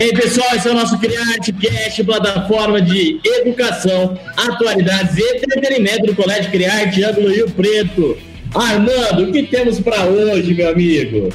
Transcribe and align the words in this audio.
Ei, 0.00 0.12
pessoal, 0.12 0.54
esse 0.54 0.68
é 0.68 0.70
o 0.70 0.74
nosso 0.74 0.96
Criarte 0.98 1.52
Cast, 1.52 2.04
plataforma 2.04 2.80
de 2.80 3.20
educação, 3.24 4.16
atualidades 4.36 5.16
e 5.16 5.36
entretenimento 5.36 6.06
do 6.06 6.14
Colégio 6.14 6.52
Criarte, 6.52 7.02
Ângulo 7.02 7.28
Rio 7.28 7.50
Preto. 7.50 8.16
Armando, 8.54 9.24
o 9.24 9.32
que 9.32 9.42
temos 9.42 9.80
para 9.80 10.04
hoje, 10.04 10.54
meu 10.54 10.70
amigo? 10.70 11.30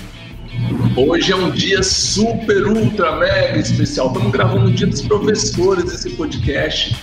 Hoje 0.96 1.34
é 1.34 1.36
um 1.36 1.52
dia 1.52 1.84
super, 1.84 2.66
ultra, 2.68 3.18
mega 3.18 3.60
especial. 3.60 4.08
Estamos 4.08 4.32
gravando 4.32 4.68
o 4.68 4.72
Dia 4.72 4.88
dos 4.88 5.02
Professores 5.02 5.94
esse 5.94 6.12
podcast 6.12 6.96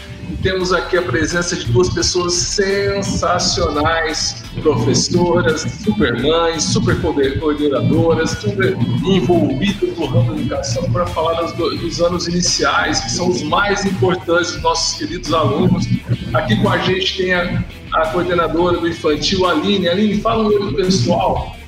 temos 0.42 0.72
aqui 0.72 0.96
a 0.96 1.02
presença 1.02 1.56
de 1.56 1.66
duas 1.66 1.90
pessoas 1.90 2.34
sensacionais, 2.34 4.42
professoras, 4.62 5.66
super 5.84 6.20
mães, 6.20 6.64
super 6.64 7.00
coordenadoras, 7.00 8.30
super 8.30 8.76
envolvidas 9.04 9.96
no 9.96 10.06
ramo 10.06 10.34
da 10.34 10.40
educação 10.40 10.90
para 10.90 11.06
falar 11.06 11.42
dos, 11.42 11.80
dos, 11.80 12.00
anos 12.00 12.26
iniciais, 12.26 13.00
que 13.00 13.10
são 13.10 13.28
os 13.28 13.42
mais 13.42 13.84
importantes 13.84 14.52
dos 14.52 14.62
nossos 14.62 14.98
queridos 14.98 15.32
alunos. 15.32 15.86
Aqui 16.32 16.56
com 16.60 16.70
a 16.70 16.78
gente 16.78 17.18
tem 17.18 17.34
a, 17.34 17.62
a 17.94 18.08
coordenadora 18.08 18.78
do 18.78 18.88
infantil, 18.88 19.46
Aline. 19.46 19.88
Aline, 19.88 20.20
fala 20.20 20.44
um 20.44 20.46
oi 20.46 20.74
pessoal. 20.74 21.59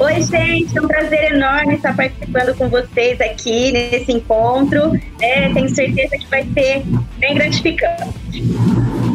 Oi, 0.00 0.22
gente, 0.22 0.78
é 0.78 0.80
um 0.80 0.86
prazer 0.86 1.32
enorme 1.32 1.74
estar 1.74 1.96
participando 1.96 2.56
com 2.56 2.68
vocês 2.68 3.20
aqui 3.20 3.72
nesse 3.72 4.12
encontro. 4.12 4.92
É, 5.20 5.52
tenho 5.52 5.68
certeza 5.74 6.16
que 6.16 6.26
vai 6.28 6.46
ser 6.54 6.84
bem 7.18 7.34
gratificante. 7.34 8.44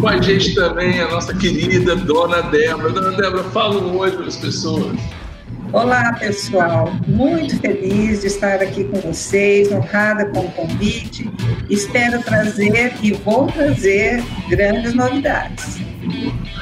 Com 0.02 0.08
a 0.10 0.22
gente 0.22 0.54
também 0.54 1.00
a 1.00 1.08
nossa 1.08 1.34
querida 1.34 1.96
Dona 1.96 2.42
Débora. 2.42 2.90
Dona 2.90 3.12
Débora, 3.12 3.44
fala 3.46 3.82
um 3.82 3.98
oi 3.98 4.12
para 4.12 4.26
as 4.26 4.36
pessoas. 4.36 5.00
Olá, 5.72 6.12
pessoal. 6.20 6.92
Muito 7.08 7.58
feliz 7.60 8.20
de 8.20 8.28
estar 8.28 8.62
aqui 8.62 8.84
com 8.84 9.00
vocês, 9.00 9.72
honrada 9.72 10.26
com 10.26 10.42
o 10.42 10.52
convite. 10.52 11.32
Espero 11.70 12.22
trazer 12.22 12.94
e 13.02 13.14
vou 13.14 13.48
trazer 13.48 14.22
grandes 14.50 14.94
novidades. 14.94 15.93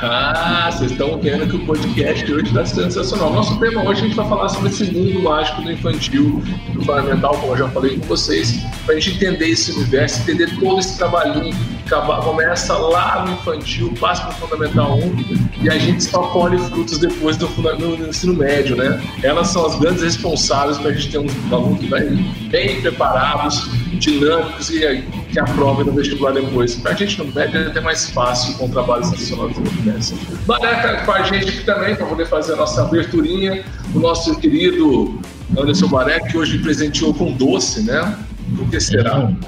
Ah, 0.04 0.72
vocês 0.72 0.92
estão 0.92 1.20
vendo 1.20 1.48
que 1.48 1.56
o 1.56 1.66
podcast 1.66 2.34
hoje 2.34 2.48
está 2.48 2.66
sensacional. 2.66 3.34
Nosso 3.34 3.60
tema 3.60 3.84
hoje 3.84 4.02
a 4.02 4.04
gente 4.06 4.16
vai 4.16 4.28
falar 4.28 4.50
sobre 4.50 4.70
esse 4.70 4.92
mundo 4.92 5.22
mágico 5.22 5.62
do 5.62 5.72
infantil, 5.72 6.42
do 6.74 6.84
fundamental, 6.84 7.38
como 7.38 7.54
eu 7.54 7.58
já 7.58 7.70
falei 7.70 8.00
com 8.00 8.08
vocês, 8.08 8.64
para 8.84 8.96
a 8.96 9.00
gente 9.00 9.18
entender 9.18 9.50
esse 9.50 9.72
universo, 9.72 10.22
entender 10.22 10.58
todo 10.60 10.80
esse 10.80 10.98
trabalhinho 10.98 11.56
começa 12.00 12.78
lá 12.78 13.26
no 13.26 13.34
infantil, 13.34 13.94
passa 14.00 14.24
para 14.24 14.32
o 14.32 14.36
fundamental 14.36 14.98
1 14.98 15.52
e 15.62 15.70
a 15.70 15.78
gente 15.78 16.04
só 16.04 16.24
colhe 16.28 16.58
frutos 16.58 16.98
depois 16.98 17.36
do, 17.38 17.48
no 17.50 18.08
ensino 18.08 18.34
médio, 18.34 18.76
né? 18.76 19.02
Elas 19.22 19.50
são 19.50 19.66
as 19.66 19.78
grandes 19.78 20.02
responsáveis 20.02 20.78
para 20.78 20.92
a 20.92 20.94
gente 20.94 21.12
ter 21.12 21.18
uns 21.18 21.34
alunos 21.52 21.84
bem, 21.90 22.34
bem 22.50 22.82
preparados, 22.82 23.70
dinâmicos 23.94 24.70
e 24.70 25.04
que 25.32 25.40
aprovem 25.40 25.86
no 25.86 25.92
vestibular 25.92 26.32
depois. 26.32 26.76
Para 26.76 26.92
a 26.92 26.96
gente 26.96 27.18
no 27.18 27.26
médio 27.34 27.60
é 27.60 27.68
até 27.68 27.82
mais 27.82 28.10
fácil 28.10 28.58
com 28.58 28.66
o 28.66 28.70
trabalho 28.70 29.04
sensacional 29.04 29.50
acontece. 29.50 30.16
Bareca 30.46 31.06
com 31.06 31.12
a 31.12 31.24
gente 31.24 31.50
aqui 31.50 31.64
também, 31.64 31.96
para 31.96 32.06
poder 32.06 32.28
fazer 32.28 32.54
a 32.54 32.58
nossa 32.58 32.82
aberturinha, 32.82 33.64
o 33.94 34.00
nosso 34.00 34.40
querido 34.40 35.20
Anderson 35.58 35.88
Bareca, 35.88 36.28
que 36.28 36.38
hoje 36.38 36.60
presenteou 36.60 37.14
com 37.14 37.32
doce, 37.34 37.84
né? 37.84 38.18
O 38.60 38.68
que 38.68 38.80
será? 38.80 39.32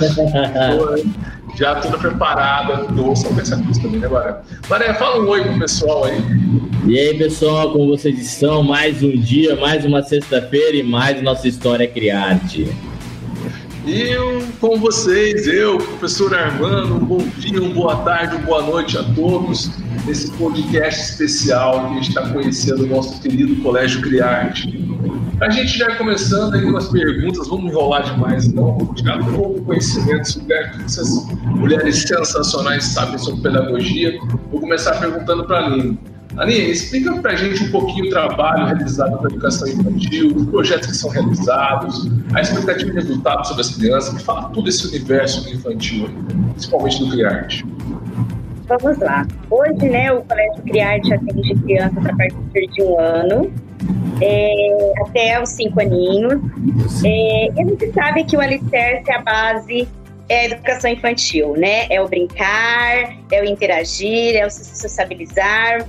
Já 1.56 1.76
toda 1.76 1.96
preparada, 1.98 2.84
doce, 2.92 3.26
com 3.26 3.40
essa 3.40 3.56
coisa 3.56 3.80
também, 3.80 4.00
né? 4.00 4.08
Bareca, 4.68 4.94
fala 4.94 5.22
um 5.22 5.28
oi 5.28 5.42
pro 5.42 5.58
pessoal 5.58 6.04
aí. 6.04 6.20
E 6.86 6.98
aí, 6.98 7.16
pessoal, 7.16 7.72
como 7.72 7.96
vocês 7.96 8.18
estão? 8.18 8.62
Mais 8.62 9.02
um 9.02 9.16
dia, 9.16 9.54
mais 9.56 9.84
uma 9.84 10.02
sexta-feira 10.02 10.76
e 10.76 10.82
mais 10.82 11.22
nossa 11.22 11.46
história 11.46 11.86
criarte. 11.86 12.68
E 13.86 14.16
com 14.60 14.78
vocês, 14.78 15.46
eu, 15.46 15.76
professor 15.76 16.34
Armando, 16.34 16.94
um 16.94 17.04
bom 17.04 17.26
dia, 17.38 17.60
uma 17.60 17.74
boa 17.74 17.96
tarde, 17.96 18.36
uma 18.36 18.44
boa 18.46 18.62
noite 18.62 18.96
a 18.96 19.02
todos 19.02 19.70
nesse 20.06 20.30
podcast 20.32 21.02
especial 21.02 21.80
que 21.80 21.86
a 21.86 21.94
gente 21.94 22.08
está 22.08 22.28
conhecendo 22.30 22.84
o 22.84 22.86
nosso 22.86 23.20
querido 23.20 23.56
Colégio 23.62 24.00
Criarte. 24.00 24.93
A 25.44 25.50
gente 25.50 25.76
já 25.76 25.94
começando 25.96 26.54
aí 26.54 26.62
com 26.62 26.74
as 26.74 26.88
perguntas, 26.88 27.46
vamos 27.48 27.70
enrolar 27.70 28.02
demais 28.02 28.50
não, 28.50 28.78
vamos 28.78 28.98
tirar 28.98 29.18
todo 29.18 29.58
o 29.58 29.62
conhecimento 29.62 30.26
sobre 30.26 30.54
essas 30.54 31.28
mulheres 31.44 32.00
sensacionais 32.00 32.84
sabem 32.84 33.18
sobre 33.18 33.42
pedagogia. 33.42 34.18
Vou 34.50 34.58
começar 34.58 34.98
perguntando 34.98 35.44
para 35.44 35.58
a 35.58 35.66
Aline. 35.66 35.98
Aninha, 36.38 36.70
explica 36.70 37.20
para 37.20 37.32
a 37.32 37.36
gente 37.36 37.62
um 37.62 37.70
pouquinho 37.70 38.06
o 38.06 38.08
trabalho 38.08 38.64
realizado 38.64 39.20
na 39.20 39.28
educação 39.28 39.68
infantil, 39.68 40.34
os 40.34 40.46
projetos 40.46 40.86
que 40.88 40.96
são 40.96 41.10
realizados, 41.10 42.10
a 42.32 42.40
expectativa 42.40 42.90
de 42.92 42.96
resultados 42.96 43.48
sobre 43.48 43.60
as 43.60 43.76
crianças, 43.76 44.14
me 44.14 44.20
fala 44.20 44.48
todo 44.48 44.66
esse 44.66 44.88
universo 44.88 45.46
infantil, 45.54 46.08
principalmente 46.52 47.04
do 47.04 47.10
Criarte. 47.10 47.66
Vamos 48.66 48.98
lá. 48.98 49.26
Hoje, 49.50 49.90
né, 49.90 50.10
o 50.10 50.22
Colégio 50.22 50.62
Criarte 50.62 51.12
atende 51.12 51.54
crianças 51.56 51.98
a 51.98 52.16
partir 52.16 52.66
de 52.72 52.82
um 52.82 52.98
ano, 52.98 53.52
é, 54.24 54.92
até 55.02 55.42
os 55.42 55.50
cinco 55.50 55.80
aninhos. 55.80 56.40
É, 57.04 57.46
e 57.46 57.60
a 57.60 57.64
gente 57.64 57.92
sabe 57.92 58.24
que 58.24 58.36
o 58.36 58.40
alicerce 58.40 59.10
é 59.10 59.14
a 59.14 59.22
base 59.22 59.88
é 60.28 60.40
a 60.40 60.44
educação 60.46 60.90
infantil, 60.90 61.52
né? 61.52 61.86
É 61.90 62.00
o 62.00 62.08
brincar, 62.08 63.14
é 63.30 63.42
o 63.42 63.44
interagir, 63.44 64.36
é 64.36 64.46
o 64.46 64.50
se 64.50 64.64
sociabilizar. 64.76 65.86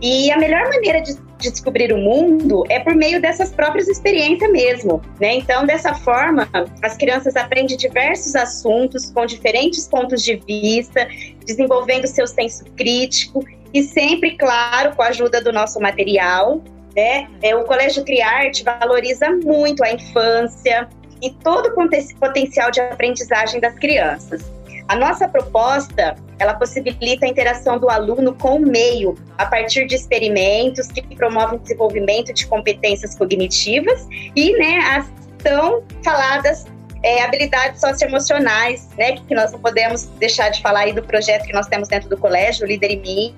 E 0.00 0.30
a 0.30 0.38
melhor 0.38 0.68
maneira 0.68 1.00
de, 1.00 1.14
de, 1.38 1.50
descobrir 1.50 1.92
o 1.92 1.98
mundo 1.98 2.64
é 2.68 2.80
por 2.80 2.94
meio 2.94 3.20
dessas 3.20 3.50
próprias 3.50 3.88
experiências 3.88 4.50
mesmo, 4.50 5.02
né? 5.20 5.34
Então, 5.34 5.66
dessa 5.66 5.94
forma, 5.94 6.48
as 6.82 6.96
crianças 6.96 7.36
aprendem 7.36 7.76
diversos 7.76 8.34
assuntos 8.34 9.10
com 9.10 9.26
diferentes 9.26 9.86
pontos 9.86 10.22
de 10.22 10.36
vista, 10.36 11.06
desenvolvendo 11.46 12.06
seu 12.06 12.26
senso 12.26 12.64
crítico 12.76 13.44
e 13.72 13.82
sempre, 13.82 14.36
claro, 14.36 14.94
com 14.94 15.02
a 15.02 15.08
ajuda 15.08 15.42
do 15.42 15.52
nosso 15.52 15.80
material, 15.80 16.62
né? 16.94 17.28
É, 17.42 17.54
o 17.54 17.64
Colégio 17.64 18.04
Criarte 18.04 18.64
valoriza 18.64 19.30
muito 19.30 19.82
a 19.82 19.92
infância 19.92 20.88
e 21.22 21.30
todo 21.30 21.68
o 21.68 22.18
potencial 22.18 22.70
de 22.70 22.80
aprendizagem 22.80 23.60
das 23.60 23.74
crianças. 23.74 24.44
A 24.86 24.96
nossa 24.96 25.26
proposta, 25.26 26.14
ela 26.38 26.54
possibilita 26.54 27.24
a 27.24 27.28
interação 27.28 27.78
do 27.78 27.88
aluno 27.88 28.34
com 28.34 28.56
o 28.56 28.60
meio, 28.60 29.14
a 29.38 29.46
partir 29.46 29.86
de 29.86 29.94
experimentos 29.94 30.88
que 30.88 31.02
promovem 31.16 31.56
o 31.56 31.62
desenvolvimento 31.62 32.34
de 32.34 32.46
competências 32.46 33.16
cognitivas 33.16 34.06
e, 34.36 34.52
né, 34.52 34.78
as 34.94 35.10
tão 35.42 35.82
faladas 36.02 36.66
é, 37.02 37.22
habilidades 37.22 37.80
socioemocionais, 37.80 38.88
né, 38.98 39.12
que 39.12 39.34
nós 39.34 39.52
não 39.52 39.58
podemos 39.58 40.04
deixar 40.18 40.50
de 40.50 40.60
falar 40.60 40.80
aí 40.80 40.92
do 40.92 41.02
projeto 41.02 41.44
que 41.44 41.52
nós 41.52 41.66
temos 41.66 41.88
dentro 41.88 42.08
do 42.08 42.18
colégio, 42.18 42.64
o 42.64 42.68
Líder 42.68 42.90
em 42.90 43.00
Mim, 43.00 43.34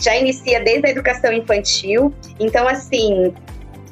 já 0.00 0.16
inicia 0.16 0.60
desde 0.60 0.86
a 0.86 0.90
educação 0.90 1.32
infantil. 1.32 2.12
Então, 2.38 2.66
assim, 2.68 3.32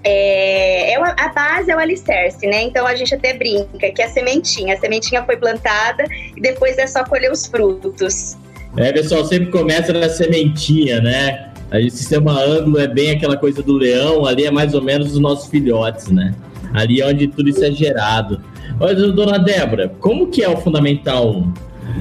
é, 0.02 0.92
é 0.92 0.96
a 0.96 1.28
base 1.28 1.70
é 1.70 1.76
o 1.76 1.78
alicerce, 1.78 2.46
né? 2.46 2.62
Então 2.62 2.86
a 2.86 2.94
gente 2.94 3.14
até 3.14 3.34
brinca 3.34 3.90
que 3.90 4.02
a 4.02 4.08
sementinha, 4.08 4.74
a 4.74 4.78
sementinha 4.78 5.22
foi 5.24 5.36
plantada 5.36 6.04
e 6.36 6.40
depois 6.40 6.78
é 6.78 6.86
só 6.86 7.04
colher 7.04 7.30
os 7.30 7.46
frutos. 7.46 8.36
É, 8.76 8.92
pessoal, 8.92 9.24
sempre 9.24 9.50
começa 9.50 9.92
na 9.92 10.08
sementinha, 10.08 11.00
né? 11.00 11.50
Aí 11.70 11.86
o 11.86 11.90
sistema 11.90 12.32
ângulo 12.32 12.78
é 12.78 12.88
bem 12.88 13.12
aquela 13.12 13.36
coisa 13.36 13.62
do 13.62 13.74
leão, 13.74 14.26
ali 14.26 14.44
é 14.44 14.50
mais 14.50 14.74
ou 14.74 14.82
menos 14.82 15.12
os 15.12 15.20
nossos 15.20 15.48
filhotes, 15.50 16.08
né? 16.08 16.34
Ali 16.72 17.00
é 17.00 17.06
onde 17.06 17.28
tudo 17.28 17.48
isso 17.48 17.64
é 17.64 17.70
gerado. 17.70 18.40
Olha, 18.78 18.94
dona 18.94 19.38
Débora, 19.38 19.92
como 20.00 20.28
que 20.28 20.42
é 20.42 20.48
o 20.48 20.56
Fundamental 20.56 21.30
1? 21.30 21.54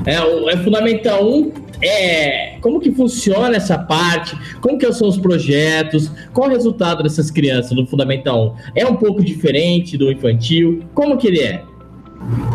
É, 0.06 0.54
é 0.54 0.58
Fundamental 0.64 1.28
1 1.28 1.52
é, 1.82 2.58
como 2.62 2.80
que 2.80 2.92
funciona 2.92 3.56
essa 3.56 3.78
parte? 3.78 4.38
Como 4.60 4.78
que 4.78 4.92
são 4.92 5.08
os 5.08 5.18
projetos? 5.18 6.12
Qual 6.34 6.50
o 6.50 6.52
resultado 6.52 7.04
dessas 7.04 7.32
crianças 7.32 7.72
no 7.72 7.86
Fundamental 7.86 8.56
1? 8.76 8.80
É 8.82 8.86
um 8.86 8.96
pouco 8.96 9.24
diferente 9.24 9.98
do 9.98 10.12
infantil? 10.12 10.84
Como 10.94 11.18
que 11.18 11.28
ele 11.28 11.42
é? 11.42 11.64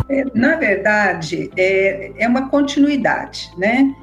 é 0.09 0.25
na 0.33 0.55
verdade, 0.55 1.49
é, 1.57 2.11
é 2.17 2.27
uma 2.27 2.49
continuidade, 2.49 3.49
né? 3.57 3.93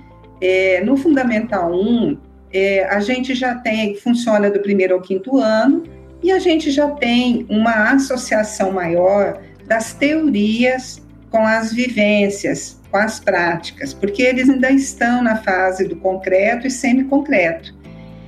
É, 0.41 0.83
no 0.85 0.97
Fundamental 0.97 1.73
1, 1.73 2.19
é, 2.53 2.85
a 2.85 2.99
gente 2.99 3.35
já 3.35 3.55
tem, 3.55 3.95
funciona 3.95 4.51
do 4.51 4.59
primeiro 4.61 4.95
ao 4.95 5.01
quinto 5.01 5.39
ano, 5.39 5.85
e 6.23 6.31
a 6.31 6.39
gente 6.39 6.71
já 6.71 6.89
tem 6.91 7.47
uma 7.49 7.93
associação 7.93 8.73
maior 8.73 9.41
das 9.67 9.95
teorias 9.95 11.02
com 11.33 11.47
as 11.47 11.73
vivências, 11.73 12.79
com 12.91 12.99
as 12.99 13.19
práticas, 13.19 13.95
porque 13.95 14.23
eles 14.23 14.51
ainda 14.51 14.71
estão 14.71 15.23
na 15.23 15.37
fase 15.37 15.89
do 15.89 15.97
concreto 15.97 16.67
e 16.67 16.71
semi-concreto. 16.71 17.75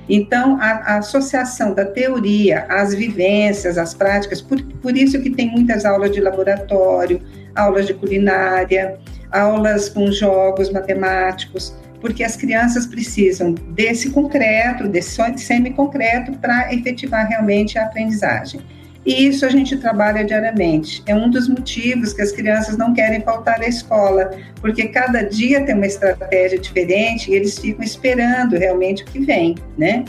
Então, 0.09 0.59
a, 0.59 0.71
a, 0.93 0.97
associação 0.97 1.73
da 1.73 1.85
teoria 1.85 2.65
às 2.67 2.93
vivências, 2.93 3.77
às 3.77 3.93
práticas, 3.93 4.41
por, 4.41 4.61
por 4.81 4.97
isso 4.97 5.21
que 5.21 5.29
tem 5.29 5.49
muitas 5.49 5.85
aulas 5.85 6.11
de 6.11 6.19
laboratório, 6.19 7.21
aulas 7.55 7.87
de 7.87 7.93
culinária, 7.93 8.99
aulas 9.31 9.87
com 9.89 10.11
jogos 10.11 10.71
matemáticos, 10.71 11.75
porque 12.01 12.23
as 12.23 12.35
crianças 12.35 12.85
precisam 12.85 13.53
desse 13.53 14.09
concreto, 14.09 14.87
desse 14.87 15.17
semi-concreto, 15.37 16.33
para 16.33 16.73
efetivar 16.73 17.27
realmente 17.27 17.77
a 17.77 17.85
aprendizagem. 17.85 18.61
E 19.05 19.27
isso 19.27 19.45
a 19.45 19.49
gente 19.49 19.77
trabalha 19.77 20.25
diariamente. 20.25 21.03
É 21.05 21.13
um 21.13 21.29
dos 21.29 21.47
motivos 21.47 22.11
que 22.11 22.21
as 22.21 22.31
crianças 22.31 22.75
não 22.75 22.93
querem 22.93 23.21
faltar 23.21 23.61
à 23.61 23.67
escola, 23.67 24.31
porque 24.59 24.87
cada 24.87 25.21
dia 25.21 25.63
tem 25.63 25.75
uma 25.75 25.85
estratégia 25.85 26.57
diferente 26.57 27.29
e 27.29 27.35
eles 27.35 27.59
ficam 27.59 27.83
esperando 27.83 28.57
realmente 28.57 29.03
o 29.03 29.05
que 29.05 29.19
vem, 29.19 29.55
né? 29.77 30.03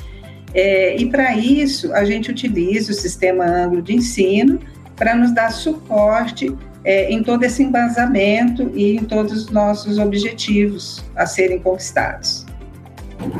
É, 0.54 0.96
e 0.96 1.10
para 1.10 1.37
isso, 1.37 1.93
a 1.93 2.04
gente 2.04 2.31
utiliza 2.31 2.90
o 2.90 2.94
sistema 2.94 3.44
ângulo 3.44 3.82
de 3.82 3.94
ensino 3.94 4.58
para 4.96 5.14
nos 5.14 5.34
dar 5.34 5.52
suporte 5.52 6.56
é, 6.82 7.12
em 7.12 7.22
todo 7.22 7.44
esse 7.44 7.62
embasamento 7.62 8.70
e 8.75 8.96
em 8.96 9.04
todos 9.04 9.32
os 9.32 9.50
nossos 9.50 9.98
objetivos 9.98 11.04
a 11.14 11.26
serem 11.26 11.58
conquistados. 11.58 12.46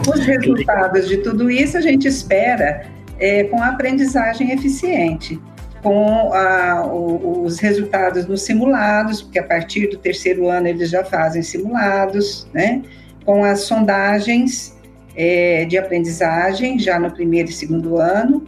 Os 0.07 0.21
resultados 0.21 1.09
de 1.09 1.19
tudo 1.19 1.51
isso 1.51 1.79
a 1.79 1.81
gente 1.81 2.07
espera 2.07 2.85
é, 3.19 3.45
com 3.45 3.61
a 3.61 3.69
aprendizagem 3.69 4.51
eficiente, 4.53 5.41
com 5.83 6.33
a, 6.33 6.87
o, 6.87 7.43
os 7.45 7.59
resultados 7.59 8.27
nos 8.27 8.43
simulados, 8.43 9.23
porque 9.23 9.39
a 9.39 9.45
partir 9.45 9.89
do 9.89 9.97
terceiro 9.97 10.49
ano 10.49 10.67
eles 10.67 10.91
já 10.91 11.05
fazem 11.05 11.43
simulados, 11.43 12.49
né? 12.53 12.83
com 13.25 13.45
as 13.45 13.61
sondagens 13.61 14.77
é, 15.17 15.65
de 15.65 15.77
aprendizagem 15.77 16.79
já 16.79 16.99
no 16.99 17.11
primeiro 17.11 17.51
e 17.51 17.53
segundo 17.53 17.99
ano, 17.99 18.47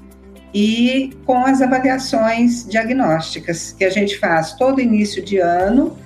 e 0.54 1.10
com 1.26 1.44
as 1.44 1.60
avaliações 1.60 2.66
diagnósticas 2.66 3.72
que 3.72 3.84
a 3.84 3.90
gente 3.90 4.18
faz 4.18 4.54
todo 4.54 4.80
início 4.80 5.22
de 5.22 5.38
ano, 5.38 5.96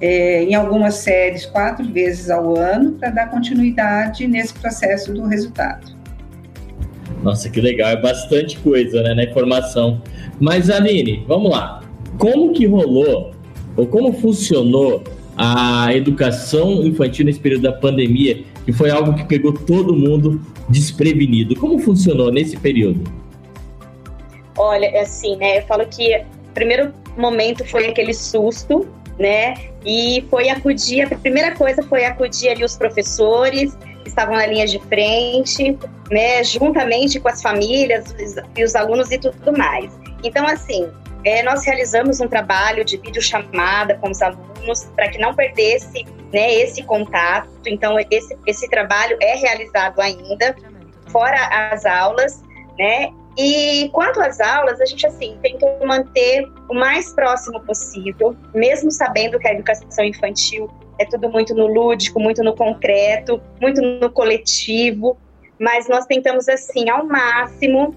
é, 0.00 0.42
em 0.42 0.54
algumas 0.54 0.96
séries 0.96 1.46
quatro 1.46 1.88
vezes 1.90 2.28
ao 2.28 2.56
ano, 2.56 2.92
para 2.92 3.10
dar 3.10 3.30
continuidade 3.30 4.26
nesse 4.26 4.52
processo 4.54 5.12
do 5.12 5.26
resultado. 5.26 5.93
Nossa, 7.24 7.48
que 7.48 7.58
legal, 7.58 7.88
é 7.88 7.96
bastante 7.96 8.58
coisa 8.58 9.02
né, 9.02 9.14
na 9.14 9.24
informação. 9.24 10.02
Mas 10.38 10.68
Aline, 10.68 11.24
vamos 11.26 11.50
lá. 11.50 11.82
Como 12.18 12.52
que 12.52 12.66
rolou, 12.66 13.32
ou 13.74 13.86
como 13.86 14.12
funcionou 14.12 15.02
a 15.34 15.88
educação 15.94 16.84
infantil 16.84 17.24
nesse 17.24 17.40
período 17.40 17.62
da 17.62 17.72
pandemia, 17.72 18.44
que 18.66 18.74
foi 18.74 18.90
algo 18.90 19.14
que 19.14 19.24
pegou 19.24 19.54
todo 19.54 19.96
mundo 19.96 20.38
desprevenido? 20.68 21.56
Como 21.56 21.78
funcionou 21.78 22.30
nesse 22.30 22.58
período? 22.58 23.02
Olha, 24.58 24.84
é 24.84 25.00
assim, 25.00 25.34
né? 25.36 25.60
Eu 25.60 25.62
falo 25.62 25.86
que 25.86 26.14
o 26.14 26.52
primeiro 26.52 26.92
momento 27.16 27.64
foi 27.64 27.88
aquele 27.88 28.12
susto, 28.12 28.86
né? 29.18 29.54
E 29.82 30.22
foi 30.28 30.50
acudir, 30.50 31.00
a 31.10 31.18
primeira 31.18 31.52
coisa 31.52 31.82
foi 31.84 32.04
acudir 32.04 32.50
ali 32.50 32.62
os 32.62 32.76
professores 32.76 33.74
que 34.04 34.10
estavam 34.10 34.36
na 34.36 34.46
linha 34.46 34.66
de 34.66 34.78
frente, 34.78 35.76
né? 36.10 36.44
Juntamente 36.44 37.18
com 37.18 37.28
as 37.28 37.42
famílias 37.42 38.14
e 38.56 38.62
os 38.62 38.74
alunos 38.76 39.10
e 39.10 39.18
tudo 39.18 39.56
mais. 39.56 39.92
Então, 40.22 40.46
assim, 40.46 40.90
é, 41.24 41.42
nós 41.42 41.64
realizamos 41.64 42.20
um 42.20 42.28
trabalho 42.28 42.84
de 42.84 42.98
videochamada 42.98 43.96
com 43.96 44.10
os 44.10 44.22
alunos 44.22 44.84
para 44.94 45.08
que 45.08 45.18
não 45.18 45.34
perdesse 45.34 46.04
né, 46.32 46.54
esse 46.54 46.82
contato. 46.82 47.48
Então, 47.66 47.96
esse, 48.10 48.36
esse 48.46 48.68
trabalho 48.68 49.16
é 49.20 49.34
realizado 49.36 50.00
ainda, 50.00 50.54
fora 51.08 51.38
as 51.72 51.84
aulas, 51.86 52.42
né? 52.78 53.10
E 53.36 53.88
quanto 53.92 54.20
às 54.20 54.40
aulas, 54.40 54.80
a 54.80 54.84
gente 54.84 55.06
assim 55.06 55.36
tenta 55.42 55.66
manter 55.84 56.46
o 56.68 56.74
mais 56.74 57.12
próximo 57.12 57.60
possível, 57.60 58.36
mesmo 58.54 58.90
sabendo 58.92 59.38
que 59.38 59.48
a 59.48 59.52
educação 59.52 60.04
infantil 60.04 60.70
é 60.98 61.04
tudo 61.04 61.28
muito 61.28 61.54
no 61.54 61.66
lúdico, 61.66 62.20
muito 62.20 62.42
no 62.42 62.54
concreto, 62.54 63.40
muito 63.60 63.80
no 63.80 64.10
coletivo, 64.10 65.16
mas 65.58 65.88
nós 65.88 66.06
tentamos 66.06 66.48
assim 66.48 66.88
ao 66.88 67.06
máximo 67.06 67.94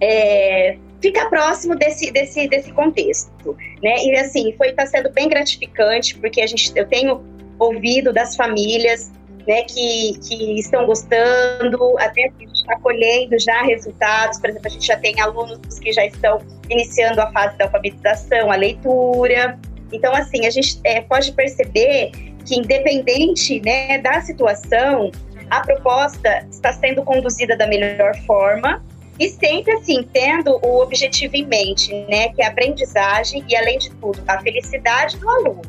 é, 0.00 0.78
ficar 1.00 1.28
próximo 1.28 1.74
desse, 1.76 2.10
desse, 2.10 2.48
desse 2.48 2.72
contexto, 2.72 3.56
né? 3.82 4.04
E 4.04 4.16
assim 4.16 4.52
foi 4.56 4.68
está 4.68 4.86
sendo 4.86 5.10
bem 5.10 5.28
gratificante 5.28 6.18
porque 6.18 6.40
a 6.40 6.46
gente 6.46 6.72
eu 6.74 6.86
tenho 6.86 7.24
ouvido 7.58 8.12
das 8.12 8.36
famílias 8.36 9.10
né, 9.46 9.62
que, 9.62 10.18
que 10.26 10.58
estão 10.58 10.84
gostando, 10.86 11.96
até 11.98 12.24
a 12.24 12.32
gente 12.38 12.52
está 12.52 12.78
colhendo 12.80 13.38
já 13.38 13.62
resultados, 13.62 14.40
por 14.40 14.50
exemplo, 14.50 14.66
a 14.66 14.70
gente 14.70 14.86
já 14.86 14.96
tem 14.96 15.20
alunos 15.20 15.78
que 15.78 15.92
já 15.92 16.04
estão 16.04 16.40
iniciando 16.68 17.20
a 17.20 17.30
fase 17.30 17.56
da 17.56 17.66
alfabetização, 17.66 18.50
a 18.50 18.56
leitura. 18.56 19.58
Então, 19.92 20.14
assim, 20.14 20.46
a 20.46 20.50
gente 20.50 20.80
é, 20.84 21.00
pode 21.00 21.32
perceber 21.32 22.10
que, 22.44 22.58
independente 22.58 23.60
né, 23.60 23.98
da 23.98 24.20
situação, 24.20 25.10
a 25.50 25.60
proposta 25.60 26.46
está 26.50 26.72
sendo 26.72 27.02
conduzida 27.02 27.56
da 27.56 27.66
melhor 27.66 28.16
forma 28.26 28.82
e 29.18 29.30
sempre 29.30 29.72
assim, 29.72 30.02
tendo 30.12 30.58
o 30.62 30.82
objetivo 30.82 31.36
em 31.36 31.46
mente, 31.46 31.92
né, 32.08 32.28
que 32.30 32.42
é 32.42 32.46
a 32.46 32.48
aprendizagem 32.48 33.44
e, 33.48 33.56
além 33.56 33.78
de 33.78 33.90
tudo, 33.92 34.22
a 34.26 34.38
felicidade 34.40 35.16
do 35.16 35.28
aluno. 35.28 35.62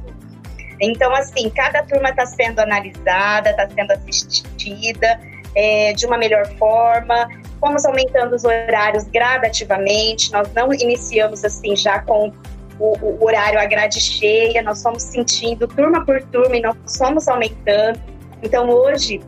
Então, 0.79 1.13
assim, 1.15 1.49
cada 1.49 1.83
turma 1.83 2.09
está 2.09 2.25
sendo 2.25 2.59
analisada, 2.59 3.51
está 3.51 3.67
sendo 3.69 3.91
assistida 3.91 5.19
é, 5.55 5.93
de 5.93 6.05
uma 6.05 6.17
melhor 6.17 6.45
forma. 6.57 7.27
Fomos 7.59 7.83
aumentando 7.85 8.35
os 8.35 8.43
horários 8.43 9.05
gradativamente. 9.05 10.31
Nós 10.31 10.53
não 10.53 10.71
iniciamos 10.71 11.43
assim 11.43 11.75
já 11.75 11.99
com 11.99 12.31
o, 12.79 12.97
o 12.97 13.25
horário 13.25 13.59
a 13.59 13.65
grade 13.65 13.99
cheia. 13.99 14.61
Nós 14.61 14.81
fomos 14.81 15.03
sentindo 15.03 15.67
turma 15.67 16.05
por 16.05 16.21
turma 16.23 16.55
e 16.55 16.61
nós 16.61 16.75
fomos 16.97 17.27
aumentando. 17.27 17.99
Então, 18.41 18.69
hoje, 18.69 19.21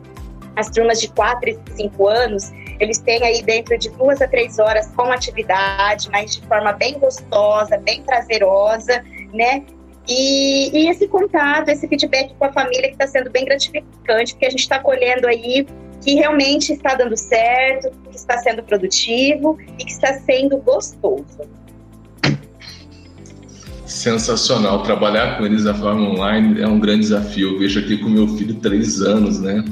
as 0.55 0.69
turmas 0.69 0.99
de 0.99 1.09
4 1.09 1.49
e 1.49 1.59
5 1.75 2.07
anos, 2.07 2.51
eles 2.79 2.99
têm 2.99 3.23
aí 3.23 3.41
dentro 3.41 3.77
de 3.77 3.89
duas 3.89 4.21
a 4.21 4.27
três 4.27 4.59
horas 4.59 4.91
com 4.95 5.11
atividade, 5.11 6.09
mas 6.11 6.35
de 6.35 6.47
forma 6.47 6.73
bem 6.73 6.97
gostosa, 6.99 7.77
bem 7.77 8.01
prazerosa, 8.03 9.03
né? 9.33 9.63
E, 10.07 10.75
e 10.75 10.89
esse 10.89 11.07
contato, 11.07 11.69
esse 11.69 11.87
feedback 11.87 12.33
com 12.35 12.45
a 12.45 12.51
família 12.51 12.87
que 12.87 12.93
está 12.93 13.05
sendo 13.05 13.29
bem 13.29 13.45
gratificante, 13.45 14.33
porque 14.33 14.45
a 14.45 14.49
gente 14.49 14.61
está 14.61 14.79
colhendo 14.79 15.27
aí 15.27 15.67
que 16.01 16.15
realmente 16.15 16.73
está 16.73 16.95
dando 16.95 17.15
certo, 17.17 17.91
que 18.09 18.15
está 18.15 18.37
sendo 18.37 18.63
produtivo 18.63 19.57
e 19.77 19.85
que 19.85 19.91
está 19.91 20.13
sendo 20.13 20.57
gostoso. 20.57 21.41
Sensacional. 23.89 24.83
Trabalhar 24.83 25.37
com 25.37 25.45
eles 25.45 25.63
da 25.63 25.73
forma 25.73 26.09
online 26.09 26.61
é 26.61 26.67
um 26.67 26.79
grande 26.79 27.01
desafio. 27.01 27.53
Eu 27.53 27.59
vejo 27.59 27.79
aqui 27.79 27.97
com 27.97 28.07
meu 28.07 28.27
filho, 28.37 28.53
três 28.55 29.01
anos, 29.01 29.39
né? 29.39 29.65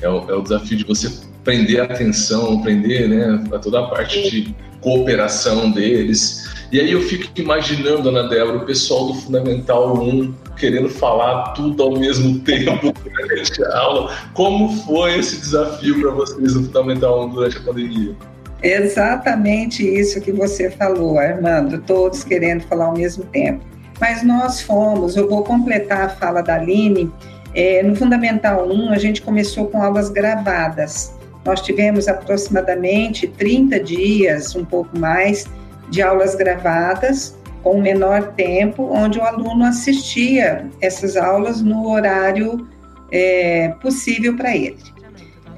É 0.00 0.08
o, 0.08 0.30
é 0.30 0.34
o 0.34 0.40
desafio 0.40 0.78
de 0.78 0.84
você 0.84 1.10
prender 1.44 1.82
a 1.82 1.84
atenção, 1.84 2.62
prender 2.62 3.08
né, 3.08 3.44
a 3.52 3.58
toda 3.58 3.80
a 3.80 3.86
parte 3.88 4.30
de 4.30 4.54
cooperação 4.80 5.70
deles. 5.70 6.48
E 6.72 6.80
aí 6.80 6.92
eu 6.92 7.02
fico 7.02 7.28
imaginando, 7.38 8.08
Ana 8.08 8.28
Débora, 8.28 8.58
o 8.58 8.64
pessoal 8.64 9.08
do 9.08 9.14
Fundamental 9.14 10.02
1 10.02 10.34
querendo 10.56 10.88
falar 10.88 11.52
tudo 11.52 11.82
ao 11.82 11.98
mesmo 11.98 12.40
tempo 12.44 12.92
durante 13.04 13.64
a 13.64 13.78
aula. 13.78 14.16
Como 14.32 14.74
foi 14.84 15.18
esse 15.18 15.40
desafio 15.40 16.00
para 16.00 16.10
vocês 16.12 16.54
no 16.54 16.64
Fundamental 16.64 17.26
1 17.26 17.28
durante 17.30 17.58
a 17.58 17.60
pandemia? 17.60 18.16
Exatamente 18.62 19.86
isso 19.86 20.20
que 20.20 20.32
você 20.32 20.70
falou, 20.70 21.18
Armando, 21.18 21.80
todos 21.82 22.24
querendo 22.24 22.62
falar 22.62 22.86
ao 22.86 22.96
mesmo 22.96 23.24
tempo. 23.26 23.64
Mas 24.00 24.22
nós 24.22 24.60
fomos, 24.60 25.16
eu 25.16 25.28
vou 25.28 25.44
completar 25.44 26.02
a 26.02 26.08
fala 26.08 26.42
da 26.42 26.54
Aline, 26.54 27.12
é, 27.54 27.82
no 27.82 27.96
Fundamental 27.96 28.68
1 28.68 28.92
a 28.92 28.98
gente 28.98 29.22
começou 29.22 29.66
com 29.66 29.82
aulas 29.82 30.10
gravadas. 30.10 31.12
Nós 31.44 31.60
tivemos 31.60 32.08
aproximadamente 32.08 33.26
30 33.26 33.80
dias, 33.80 34.54
um 34.54 34.64
pouco 34.64 34.96
mais, 34.98 35.46
de 35.90 36.02
aulas 36.02 36.34
gravadas 36.34 37.36
com 37.62 37.80
menor 37.80 38.34
tempo, 38.34 38.88
onde 38.92 39.18
o 39.18 39.22
aluno 39.22 39.64
assistia 39.64 40.68
essas 40.80 41.16
aulas 41.16 41.60
no 41.62 41.88
horário 41.88 42.68
é, 43.10 43.74
possível 43.80 44.36
para 44.36 44.54
ele. 44.54 44.78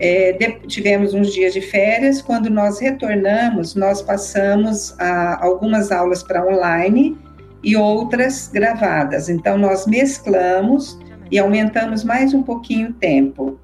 É, 0.03 0.33
tivemos 0.67 1.13
uns 1.13 1.31
dias 1.31 1.53
de 1.53 1.61
férias, 1.61 2.23
quando 2.23 2.49
nós 2.49 2.81
retornamos, 2.81 3.75
nós 3.75 4.01
passamos 4.01 4.99
a, 4.99 5.45
algumas 5.45 5.93
aulas 5.93 6.23
para 6.23 6.43
online 6.43 7.19
e 7.63 7.77
outras 7.77 8.49
gravadas. 8.49 9.29
Então, 9.29 9.59
nós 9.59 9.87
mesclamos 9.87 10.99
e 11.31 11.39
aumentamos 11.39 12.03
mais 12.03 12.33
um 12.33 12.43
pouquinho 12.43 12.89
o 12.89 12.93
tempo. 12.95 13.61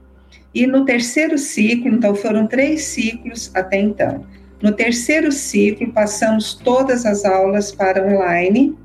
E 0.55 0.67
no 0.67 0.85
terceiro 0.85 1.39
ciclo, 1.39 1.89
então 1.89 2.15
foram 2.15 2.47
três 2.47 2.85
ciclos 2.85 3.51
até 3.55 3.81
então. 3.81 4.27
No 4.61 4.73
terceiro 4.73 5.33
ciclo, 5.33 5.91
passamos 5.91 6.53
todas 6.53 7.07
as 7.07 7.25
aulas 7.25 7.73
para 7.73 8.07
online, 8.07 8.77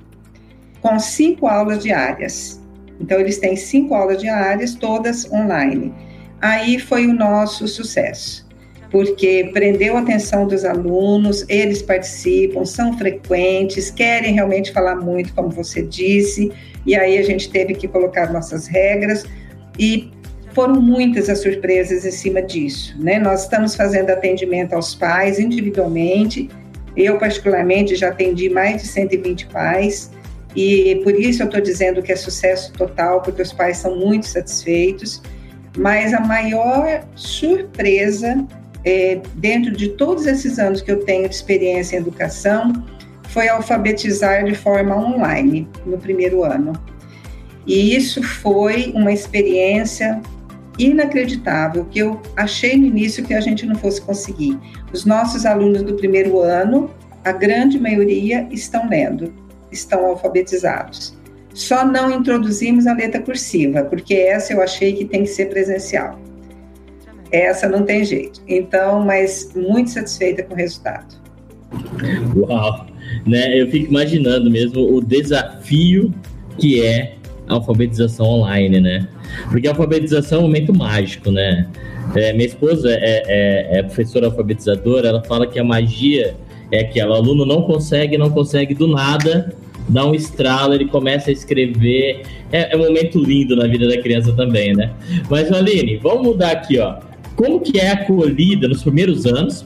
com 0.81 0.97
cinco 0.99 1.47
aulas 1.47 1.83
diárias. 1.83 2.61
Então, 2.97 3.19
eles 3.19 3.39
têm 3.39 3.57
cinco 3.57 3.93
aulas 3.93 4.19
diárias, 4.21 4.73
todas 4.73 5.29
online. 5.33 5.93
Aí 6.41 6.79
foi 6.79 7.05
o 7.05 7.13
nosso 7.13 7.67
sucesso, 7.67 8.47
porque 8.89 9.49
prendeu 9.53 9.95
a 9.95 10.01
atenção 10.01 10.47
dos 10.47 10.65
alunos, 10.65 11.45
eles 11.47 11.81
participam, 11.81 12.65
são 12.65 12.97
frequentes, 12.97 13.91
querem 13.91 14.33
realmente 14.33 14.71
falar 14.71 14.95
muito, 14.95 15.33
como 15.33 15.49
você 15.49 15.83
disse, 15.83 16.51
e 16.85 16.95
aí 16.95 17.17
a 17.17 17.23
gente 17.23 17.49
teve 17.51 17.75
que 17.75 17.87
colocar 17.87 18.33
nossas 18.33 18.67
regras 18.67 19.23
e 19.77 20.11
foram 20.53 20.81
muitas 20.81 21.29
as 21.29 21.39
surpresas 21.39 22.05
em 22.05 22.11
cima 22.11 22.41
disso, 22.41 22.95
né? 22.99 23.19
Nós 23.19 23.43
estamos 23.43 23.75
fazendo 23.75 24.09
atendimento 24.09 24.73
aos 24.73 24.95
pais 24.95 25.39
individualmente 25.39 26.49
Eu, 26.95 27.17
particularmente, 27.17 27.95
já 27.95 28.09
atendi 28.09 28.49
mais 28.49 28.81
de 28.81 28.87
120 28.87 29.45
pais 29.47 30.11
e 30.55 30.99
por 31.03 31.17
isso 31.17 31.41
eu 31.41 31.45
estou 31.45 31.61
dizendo 31.61 32.01
que 32.01 32.11
é 32.11 32.15
sucesso 32.15 32.73
total, 32.73 33.21
porque 33.21 33.41
os 33.41 33.53
pais 33.53 33.77
são 33.77 33.95
muito 33.97 34.27
satisfeitos. 34.27 35.21
Mas 35.77 36.13
a 36.13 36.19
maior 36.19 37.05
surpresa, 37.15 38.45
é, 38.83 39.21
dentro 39.35 39.71
de 39.71 39.89
todos 39.89 40.25
esses 40.25 40.59
anos 40.59 40.81
que 40.81 40.91
eu 40.91 41.03
tenho 41.05 41.27
de 41.29 41.35
experiência 41.35 41.95
em 41.95 41.99
educação, 41.99 42.73
foi 43.29 43.47
alfabetizar 43.47 44.43
de 44.43 44.53
forma 44.53 44.95
online 44.95 45.67
no 45.85 45.97
primeiro 45.97 46.43
ano. 46.43 46.73
E 47.65 47.95
isso 47.95 48.21
foi 48.21 48.91
uma 48.95 49.11
experiência 49.11 50.21
inacreditável, 50.77 51.85
que 51.85 51.99
eu 51.99 52.19
achei 52.35 52.75
no 52.75 52.85
início 52.85 53.23
que 53.23 53.33
a 53.33 53.41
gente 53.41 53.65
não 53.65 53.75
fosse 53.75 54.01
conseguir. 54.01 54.59
Os 54.91 55.05
nossos 55.05 55.45
alunos 55.45 55.83
do 55.83 55.93
primeiro 55.93 56.39
ano, 56.39 56.89
a 57.23 57.31
grande 57.31 57.79
maioria 57.79 58.47
estão 58.51 58.89
lendo, 58.89 59.33
estão 59.71 60.05
alfabetizados. 60.07 61.17
Só 61.53 61.85
não 61.85 62.11
introduzimos 62.11 62.87
a 62.87 62.93
letra 62.93 63.21
cursiva, 63.21 63.83
porque 63.83 64.13
essa 64.13 64.53
eu 64.53 64.61
achei 64.61 64.93
que 64.93 65.05
tem 65.05 65.23
que 65.23 65.29
ser 65.29 65.47
presencial. 65.47 66.19
Essa 67.31 67.67
não 67.67 67.83
tem 67.83 68.03
jeito. 68.03 68.41
Então, 68.47 69.01
mas 69.01 69.51
muito 69.55 69.91
satisfeita 69.91 70.43
com 70.43 70.53
o 70.53 70.57
resultado. 70.57 71.15
Uau! 72.35 72.87
Né? 73.25 73.61
Eu 73.61 73.69
fico 73.69 73.89
imaginando 73.89 74.49
mesmo 74.49 74.95
o 74.95 75.01
desafio 75.01 76.13
que 76.57 76.81
é 76.81 77.15
a 77.47 77.55
alfabetização 77.55 78.25
online, 78.25 78.79
né? 78.79 79.07
Porque 79.49 79.67
a 79.67 79.71
alfabetização 79.71 80.39
é 80.39 80.41
um 80.41 80.45
momento 80.45 80.73
mágico, 80.73 81.31
né? 81.31 81.67
É, 82.15 82.33
minha 82.33 82.45
esposa 82.45 82.89
é, 82.91 83.23
é, 83.27 83.79
é, 83.79 83.83
professora 83.83 84.27
alfabetizadora, 84.27 85.07
ela 85.07 85.23
fala 85.23 85.47
que 85.47 85.59
a 85.59 85.63
magia 85.63 86.35
é 86.71 86.83
que 86.83 87.01
o 87.01 87.13
aluno 87.13 87.45
não 87.45 87.61
consegue, 87.63 88.17
não 88.17 88.29
consegue 88.29 88.73
do 88.73 88.87
nada, 88.87 89.53
dá 89.89 90.05
um 90.05 90.13
estralo, 90.13 90.73
ele 90.73 90.85
começa 90.85 91.29
a 91.29 91.33
escrever. 91.33 92.23
É, 92.51 92.73
é 92.73 92.77
um 92.77 92.79
momento 92.79 93.19
lindo 93.19 93.55
na 93.55 93.67
vida 93.67 93.87
da 93.87 94.01
criança 94.01 94.33
também, 94.33 94.73
né? 94.73 94.91
Mas, 95.29 95.51
Aline, 95.51 95.97
vamos 95.97 96.27
mudar 96.27 96.51
aqui, 96.51 96.79
ó. 96.79 96.97
Como 97.35 97.59
que 97.59 97.79
é 97.79 97.91
acolhida 97.91 98.67
nos 98.67 98.83
primeiros 98.83 99.25
anos 99.25 99.65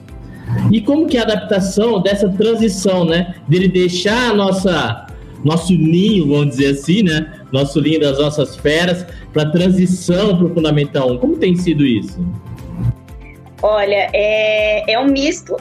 e 0.71 0.79
como 0.81 1.07
que 1.07 1.17
é 1.17 1.21
a 1.21 1.23
adaptação 1.23 2.01
dessa 2.01 2.29
transição, 2.29 3.05
né? 3.05 3.35
Dele 3.47 3.67
deixar 3.67 4.31
a 4.31 4.33
nossa 4.33 5.07
nosso 5.43 5.73
ninho, 5.73 6.27
vamos 6.27 6.55
dizer 6.55 6.71
assim, 6.71 7.03
né? 7.03 7.33
Nosso 7.51 7.79
ninho 7.79 7.99
das 7.99 8.17
nossas 8.17 8.55
feras 8.55 9.05
para 9.31 9.45
transição 9.51 10.35
para 10.35 10.45
o 10.47 10.53
Fundamental 10.53 11.11
1. 11.11 11.17
Como 11.19 11.37
tem 11.37 11.55
sido 11.55 11.85
isso? 11.85 12.19
Olha, 13.61 14.09
é, 14.11 14.91
é 14.91 14.99
um 14.99 15.05
misto 15.05 15.55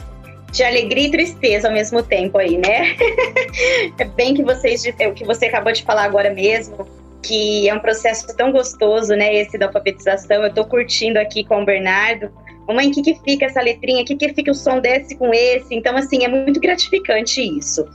de 0.55 0.63
alegria 0.63 1.07
e 1.07 1.11
tristeza 1.11 1.67
ao 1.67 1.73
mesmo 1.73 2.01
tempo 2.01 2.37
aí, 2.37 2.57
né? 2.57 2.95
é 3.99 4.05
bem 4.05 4.33
que 4.33 4.41
vocês, 4.41 4.85
é 4.97 5.07
o 5.07 5.13
que 5.13 5.25
você 5.25 5.47
acabou 5.47 5.73
de 5.73 5.83
falar 5.83 6.03
agora 6.03 6.33
mesmo, 6.33 6.87
que 7.21 7.67
é 7.67 7.73
um 7.73 7.79
processo 7.79 8.25
tão 8.35 8.51
gostoso, 8.51 9.13
né? 9.15 9.35
Esse 9.35 9.57
da 9.57 9.67
alfabetização. 9.67 10.43
Eu 10.43 10.47
estou 10.47 10.65
curtindo 10.65 11.19
aqui 11.19 11.43
com 11.43 11.61
o 11.61 11.65
Bernardo. 11.65 12.31
Mamãe, 12.67 12.89
o 12.89 12.93
que, 12.93 13.01
que 13.01 13.19
fica 13.23 13.45
essa 13.45 13.61
letrinha? 13.61 14.01
O 14.01 14.05
que, 14.05 14.15
que 14.15 14.33
fica 14.33 14.51
o 14.51 14.55
som 14.55 14.79
desse 14.79 15.15
com 15.15 15.33
esse? 15.33 15.75
Então, 15.75 15.95
assim, 15.97 16.23
é 16.23 16.27
muito 16.27 16.59
gratificante 16.59 17.41
isso. 17.41 17.85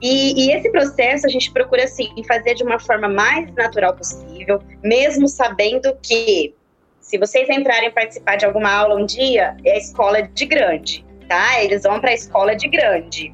E, 0.00 0.46
e, 0.46 0.52
esse 0.52 0.70
processo 0.70 1.26
a 1.26 1.30
gente 1.30 1.50
procura 1.50 1.84
assim 1.84 2.10
fazer 2.26 2.54
de 2.54 2.62
uma 2.62 2.78
forma 2.78 3.08
mais 3.08 3.50
natural 3.54 3.94
possível, 3.94 4.60
mesmo 4.82 5.26
sabendo 5.26 5.96
que 6.02 6.54
se 7.00 7.16
vocês 7.16 7.48
entrarem 7.48 7.90
participar 7.90 8.36
de 8.36 8.44
alguma 8.44 8.70
aula 8.70 8.96
um 8.96 9.06
dia, 9.06 9.56
é 9.64 9.78
escola 9.78 10.22
de 10.22 10.44
grande, 10.44 11.05
tá? 11.28 11.62
Eles 11.62 11.82
vão 11.82 12.00
para 12.00 12.10
a 12.10 12.14
escola 12.14 12.54
de 12.54 12.68
grande. 12.68 13.32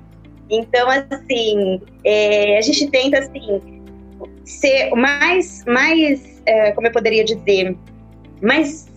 Então, 0.51 0.89
assim, 0.89 1.81
é, 2.05 2.59
a 2.59 2.61
gente 2.61 2.91
tenta 2.91 3.19
assim 3.19 3.61
ser 4.45 4.91
mais, 4.91 5.65
mais, 5.67 6.43
é, 6.47 6.73
como 6.73 6.87
eu 6.87 6.93
poderia 6.93 7.25
dizer, 7.25 7.77
mais 8.41 8.93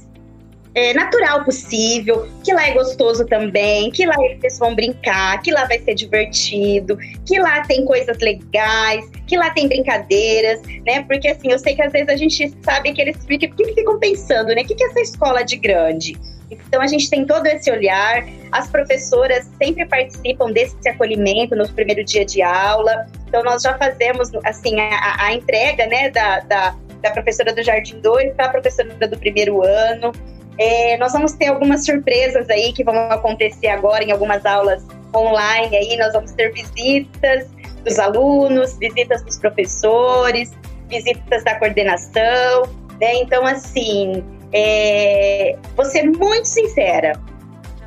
é, 0.75 0.93
natural 0.93 1.45
possível, 1.45 2.27
que 2.43 2.53
lá 2.53 2.67
é 2.67 2.73
gostoso 2.73 3.25
também, 3.25 3.89
que 3.91 4.05
lá 4.05 4.15
eles 4.19 4.59
vão 4.59 4.75
brincar, 4.75 5.41
que 5.41 5.51
lá 5.51 5.65
vai 5.65 5.79
ser 5.79 5.95
divertido, 5.95 6.97
que 7.25 7.39
lá 7.39 7.61
tem 7.61 7.85
coisas 7.85 8.17
legais, 8.19 9.09
que 9.25 9.37
lá 9.37 9.49
tem 9.51 9.69
brincadeiras, 9.69 10.61
né? 10.85 11.03
Porque 11.03 11.29
assim, 11.29 11.49
eu 11.49 11.57
sei 11.57 11.75
que 11.75 11.81
às 11.81 11.93
vezes 11.93 12.09
a 12.09 12.17
gente 12.17 12.53
sabe 12.61 12.91
que 12.91 13.01
eles 13.01 13.25
ficam, 13.25 13.49
que 13.51 13.73
ficam 13.73 13.97
pensando, 13.97 14.47
né? 14.53 14.63
O 14.63 14.65
que 14.65 14.83
é 14.83 14.87
essa 14.87 14.99
escola 14.99 15.43
de 15.43 15.55
grande? 15.55 16.17
Então 16.49 16.81
a 16.81 16.87
gente 16.87 17.09
tem 17.09 17.25
todo 17.25 17.45
esse 17.47 17.71
olhar, 17.71 18.25
as 18.51 18.69
professoras 18.69 19.49
sempre 19.61 19.85
participam 19.85 20.51
desse 20.51 20.87
acolhimento 20.87 21.55
no 21.55 21.67
primeiro 21.69 22.03
dia 22.03 22.25
de 22.25 22.41
aula. 22.41 23.07
Então 23.27 23.43
nós 23.43 23.61
já 23.61 23.77
fazemos 23.77 24.31
assim 24.43 24.79
a, 24.79 25.25
a 25.25 25.33
entrega 25.33 25.85
né, 25.87 26.09
da, 26.09 26.39
da, 26.41 26.75
da 27.01 27.11
professora 27.11 27.53
do 27.53 27.63
Jardim 27.63 27.99
2 27.99 28.33
para 28.33 28.45
a 28.45 28.49
professora 28.49 28.89
do 29.07 29.17
primeiro 29.17 29.63
ano. 29.63 30.11
É, 30.57 30.97
nós 30.97 31.11
vamos 31.11 31.33
ter 31.33 31.47
algumas 31.47 31.85
surpresas 31.85 32.49
aí 32.49 32.71
que 32.71 32.83
vão 32.83 32.95
acontecer 33.09 33.67
agora 33.67 34.03
em 34.03 34.11
algumas 34.11 34.45
aulas 34.45 34.85
online 35.13 35.75
aí. 35.75 35.97
Nós 35.97 36.13
vamos 36.13 36.31
ter 36.31 36.51
visitas 36.53 37.47
dos 37.83 37.99
alunos, 37.99 38.77
visitas 38.77 39.21
dos 39.23 39.37
professores, 39.37 40.51
visitas 40.89 41.43
da 41.43 41.55
coordenação, 41.59 42.63
né? 42.99 43.15
Então, 43.15 43.45
assim, 43.45 44.23
é, 44.55 45.57
vou 45.75 45.85
ser 45.85 46.03
muito 46.03 46.45
sincera. 46.45 47.12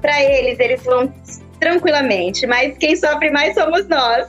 Para 0.03 0.23
eles, 0.23 0.61
eles 0.61 0.85
vão 0.85 1.11
tranquilamente, 1.59 2.47
mas 2.47 2.77
quem 2.77 2.95
sofre 2.95 3.31
mais 3.31 3.55
somos 3.55 3.89
nós. 3.89 4.27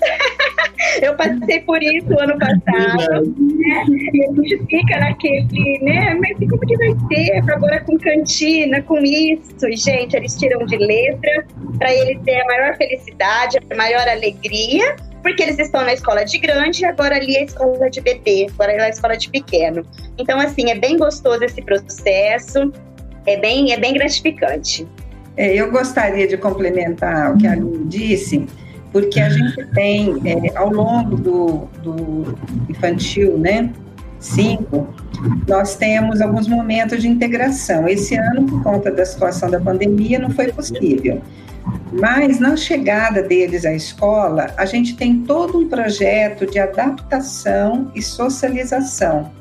eu 1.04 1.16
passei 1.16 1.60
por 1.60 1.84
isso 1.84 2.08
ano 2.18 2.40
passado, 2.40 3.36
né? 3.38 3.86
E 4.14 4.24
a 4.24 4.34
gente 4.34 4.66
fica 4.68 4.98
naquele, 5.00 5.80
né? 5.84 6.16
Mas 6.16 6.38
como 6.50 6.60
que 6.60 6.78
vai 6.78 6.96
ser 7.10 7.52
agora 7.52 7.82
com 7.82 8.00
cantina, 8.00 8.82
com 8.84 8.98
isso? 9.00 9.68
E, 9.68 9.76
gente, 9.76 10.16
eles 10.16 10.36
tiram 10.36 10.66
de 10.66 10.78
letra 10.78 11.46
para 11.78 11.94
eles 11.94 12.24
ter 12.24 12.42
a 12.42 12.46
maior 12.46 12.78
felicidade, 12.78 13.60
a 13.70 13.76
maior 13.76 14.08
alegria, 14.08 14.96
porque 15.22 15.44
eles 15.44 15.60
estão 15.60 15.82
na 15.82 15.94
escola 15.94 16.24
de 16.24 16.38
grande 16.38 16.86
agora 16.86 17.16
ali 17.16 17.36
é 17.36 17.42
a 17.42 17.44
escola 17.44 17.90
de 17.90 18.02
bebê, 18.02 18.48
agora 18.54 18.74
é 18.74 18.82
a 18.82 18.90
escola 18.90 19.18
de 19.18 19.30
pequeno. 19.30 19.86
Então, 20.18 20.40
assim, 20.40 20.70
é 20.70 20.76
bem 20.76 20.98
gostoso 20.98 21.44
esse 21.44 21.62
processo, 21.62 22.72
é 23.26 23.38
bem, 23.38 23.74
é 23.74 23.80
bem 23.80 23.94
gratificante. 23.94 24.88
É, 25.38 25.54
eu 25.56 25.72
gostaria 25.72 26.28
de 26.28 26.38
complementar 26.38 27.34
o 27.34 27.38
que 27.38 27.48
a 27.48 27.54
Aline 27.54 27.86
disse, 27.86 28.46
porque 28.92 29.20
a 29.20 29.30
gente 29.30 29.66
tem, 29.74 30.20
é, 30.26 30.58
ao 30.58 30.72
longo 30.72 31.16
do, 31.16 31.70
do 31.82 32.38
infantil, 32.70 33.38
né, 33.38 33.72
5, 34.20 34.88
nós 35.48 35.76
temos 35.76 36.22
alguns 36.22 36.48
momentos 36.48 37.02
de 37.02 37.08
integração. 37.08 37.88
Esse 37.88 38.16
ano, 38.16 38.46
por 38.46 38.64
conta 38.64 38.92
da 38.92 39.06
situação 39.06 39.50
da 39.50 39.60
pandemia, 39.60 40.20
não 40.20 40.30
foi 40.30 40.52
possível. 40.52 41.22
Mas 41.92 42.40
na 42.40 42.56
chegada 42.56 43.24
deles 43.24 43.66
à 43.66 43.74
escola, 43.74 44.54
a 44.58 44.66
gente 44.66 44.96
tem 44.96 45.22
todo 45.22 45.58
um 45.58 45.68
projeto 45.68 46.46
de 46.46 46.60
adaptação 46.60 47.92
e 47.96 48.02
socialização. 48.02 49.32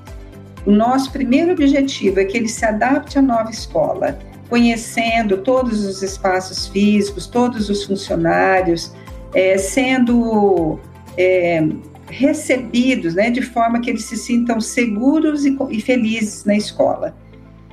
O 0.64 0.71
nosso 0.71 1.12
primeiro 1.12 1.52
objetivo 1.52 2.21
é 2.21 2.25
que 2.25 2.37
ele 2.37 2.49
se 2.49 2.64
adapte 2.64 3.19
à 3.19 3.23
nova 3.23 3.50
escola 3.50 4.19
conhecendo 4.49 5.38
todos 5.38 5.85
os 5.85 6.02
espaços 6.02 6.67
físicos, 6.69 7.26
todos 7.26 7.69
os 7.69 7.85
funcionários, 7.85 8.93
é, 9.35 9.59
sendo 9.59 10.78
é, 11.17 11.67
recebidos 12.09 13.14
né, 13.14 13.31
de 13.31 13.43
forma 13.43 13.81
que 13.81 13.90
eles 13.90 14.05
se 14.05 14.17
sintam 14.17 14.61
seguros 14.61 15.45
e, 15.45 15.57
e 15.71 15.81
felizes 15.81 16.45
na 16.45 16.57
escola. 16.57 17.14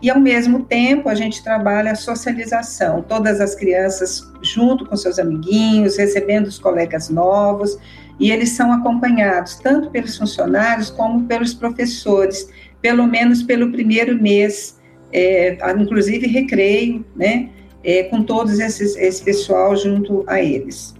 E, 0.02 0.10
ao 0.10 0.20
mesmo 0.20 0.64
tempo, 0.64 1.10
a 1.10 1.16
gente 1.16 1.44
trabalha 1.44 1.92
a 1.92 1.96
socialização, 1.96 3.02
todas 3.02 3.40
as 3.40 3.56
crianças 3.56 4.32
junto 4.42 4.86
com 4.86 4.96
seus 4.96 5.18
amiguinhos, 5.18 5.98
recebendo 5.98 6.48
os 6.48 6.60
colegas 6.60 7.10
novos, 7.10 7.78
e 8.20 8.32
eles 8.32 8.50
são 8.50 8.72
acompanhados 8.72 9.56
tanto 9.56 9.90
pelos 9.90 10.18
funcionários 10.18 10.90
como 10.90 11.26
pelos 11.26 11.54
professores, 11.54 12.50
pelo 12.82 13.08
menos 13.08 13.42
pelo 13.42 13.72
primeiro 13.72 14.22
mês 14.22 14.76
é, 15.16 15.58
inclusive 15.80 16.28
recreio, 16.28 17.06
né, 17.16 17.50
é, 17.84 18.04
com 18.04 18.22
todos 18.22 18.60
esses, 18.60 18.96
esse 18.98 19.24
pessoal 19.24 19.76
junto 19.78 20.26
a 20.28 20.42
eles. 20.42 20.94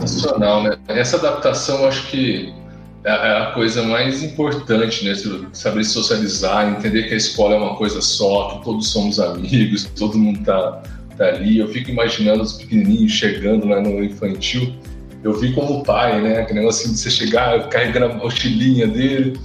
Sensacional, 0.00 0.62
né? 0.62 0.78
Essa 0.88 1.16
adaptação, 1.16 1.84
acho 1.86 2.10
que 2.10 2.54
é, 3.04 3.10
é 3.10 3.42
a 3.42 3.46
coisa 3.52 3.82
mais 3.82 4.22
importante, 4.22 5.04
né? 5.04 5.14
Saber 5.52 5.84
socializar, 5.84 6.68
entender 6.68 7.04
que 7.04 7.14
a 7.14 7.16
escola 7.16 7.54
é 7.54 7.58
uma 7.58 7.76
coisa 7.76 8.00
só, 8.02 8.56
que 8.58 8.64
todos 8.64 8.88
somos 8.88 9.18
amigos, 9.18 9.84
todo 9.98 10.18
mundo 10.18 10.44
tá, 10.44 10.82
tá 11.16 11.26
ali. 11.26 11.58
Eu 11.58 11.68
fico 11.68 11.90
imaginando 11.90 12.42
os 12.42 12.54
pequenininhos 12.54 13.12
chegando 13.12 13.66
lá 13.66 13.80
no 13.80 14.04
infantil. 14.04 14.74
Eu 15.22 15.34
vi 15.34 15.52
como 15.52 15.82
pai, 15.82 16.20
né? 16.20 16.40
Aquele 16.40 16.60
negócio 16.60 16.84
assim 16.84 16.94
de 16.94 16.98
você 16.98 17.10
chegar 17.10 17.68
carregando 17.68 18.06
a 18.06 18.14
mochilinha 18.14 18.86
dele, 18.86 19.38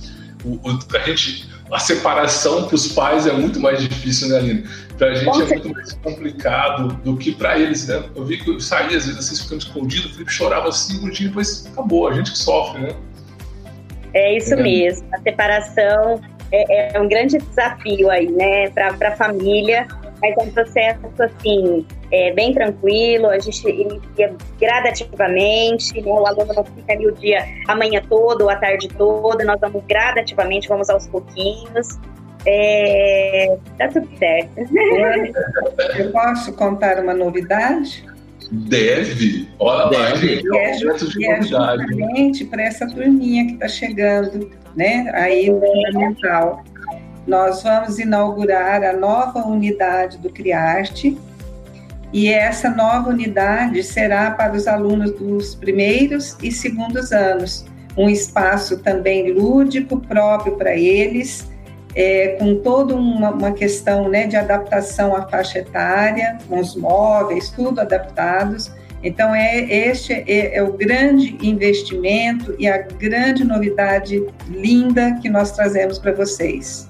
o, 0.44 0.54
o, 0.64 0.80
a 0.94 1.00
gente, 1.00 1.50
a 1.72 1.80
separação 1.80 2.66
para 2.66 2.76
os 2.76 2.88
pais 2.90 3.26
é 3.26 3.34
muito 3.34 3.60
mais 3.60 3.82
difícil, 3.82 4.30
né, 4.30 4.38
Aline? 4.38 4.64
Para 4.98 5.12
a 5.12 5.16
gente 5.16 5.42
é 5.42 5.46
muito 5.46 5.70
mais 5.70 5.94
complicado 5.94 6.96
do 7.04 7.18
que 7.18 7.34
para 7.34 7.60
eles, 7.60 7.88
né? 7.88 8.04
Eu 8.16 8.26
vi 8.26 8.38
que 8.38 8.50
eu 8.50 8.60
saía, 8.60 8.98
às 8.98 9.06
vezes, 9.06 9.18
assim, 9.18 9.36
ficando 9.44 9.62
escondido, 9.62 10.08
o 10.08 10.12
Felipe 10.12 10.32
chorava 10.32 10.72
cinco 10.72 11.10
dias, 11.10 11.30
depois 11.30 11.66
acabou, 11.66 12.08
a 12.08 12.14
gente 12.14 12.32
que 12.32 12.38
sofre, 12.38 12.82
né? 12.82 12.96
É 14.16 14.38
isso 14.38 14.54
é. 14.54 14.64
mesmo, 14.64 15.08
a 15.14 15.20
separação 15.20 16.22
é, 16.52 16.96
é, 16.96 17.02
um 17.02 17.08
grande 17.08 17.38
desafio 17.38 18.10
aí, 18.10 18.32
né, 18.32 18.70
para 18.70 19.10
a 19.10 19.12
família, 19.12 19.86
mas 20.22 20.38
é 20.38 20.42
um 20.42 20.52
processo, 20.52 21.00
assim, 21.20 21.86
é, 22.12 22.32
bem 22.34 22.54
tranquilo, 22.54 23.28
a 23.28 23.38
gente 23.40 23.68
inicia 23.68 24.34
gradativamente, 24.60 26.02
né? 26.02 26.10
o 26.10 26.26
aluno 26.26 26.54
não 26.54 26.64
fica 26.64 26.94
ali 26.94 27.08
o 27.08 27.12
dia, 27.12 27.46
a 27.68 27.76
manhã 27.76 28.02
toda 28.08 28.46
ou 28.46 28.50
a 28.50 28.56
tarde 28.56 28.88
toda, 28.88 29.44
nós 29.44 29.60
vamos 29.60 29.84
gradativamente, 29.86 30.68
vamos 30.70 30.90
aos 30.90 31.08
pouquinhos, 31.08 32.00
é, 32.46 33.58
tá 33.78 33.90
tudo 33.90 34.08
certo. 34.18 34.52
Eu 35.98 36.12
posso 36.12 36.54
contar 36.54 37.00
uma 37.00 37.14
novidade? 37.14 38.06
Deve. 38.52 39.48
Olha 39.60 39.90
Deve. 39.90 40.04
lá, 40.04 40.16
gente. 40.16 40.46
E 40.46 40.58
é, 40.58 40.80
e 41.18 41.26
é 41.26 41.42
justamente 41.42 42.46
para 42.46 42.64
essa 42.64 42.88
turminha 42.88 43.46
que 43.46 43.54
está 43.54 43.68
chegando, 43.68 44.52
né? 44.76 45.10
Aí 45.14 45.50
no 45.50 45.62
Fundamental. 45.62 46.64
Nós 47.28 47.64
vamos 47.64 47.98
inaugurar 47.98 48.84
a 48.84 48.94
nova 48.94 49.48
unidade 49.48 50.20
do 50.20 50.30
CRIARTE, 50.30 51.18
e 52.14 52.30
essa 52.30 52.70
nova 52.70 53.10
unidade 53.10 53.84
será 53.84 54.32
para 54.32 54.54
os 54.54 54.68
alunos 54.68 55.12
dos 55.12 55.56
primeiros 55.56 56.38
e 56.42 56.52
segundos 56.52 57.12
anos, 57.12 57.66
um 57.98 58.10
espaço 58.10 58.78
também 58.78 59.34
lúdico 59.34 60.00
próprio 60.00 60.56
para 60.56 60.78
eles, 60.78 61.50
é, 61.96 62.36
com 62.38 62.56
toda 62.56 62.94
uma, 62.94 63.32
uma 63.32 63.52
questão 63.54 64.10
né, 64.10 64.28
de 64.28 64.36
adaptação 64.36 65.16
à 65.16 65.24
faixa 65.28 65.60
etária, 65.60 66.38
com 66.48 66.60
os 66.60 66.76
móveis, 66.76 67.50
tudo 67.50 67.80
adaptados. 67.80 68.72
Então, 69.02 69.34
é, 69.34 69.64
este 69.64 70.14
é, 70.14 70.58
é, 70.58 70.64
o 70.64 70.74
grande 70.74 71.38
investimento 71.42 72.56
e 72.60 72.68
a 72.68 72.80
grande 72.80 73.44
novidade 73.44 74.26
linda 74.50 75.18
que 75.22 75.30
nós 75.30 75.52
trazemos 75.52 75.98
para 75.98 76.12
vocês. 76.12 76.88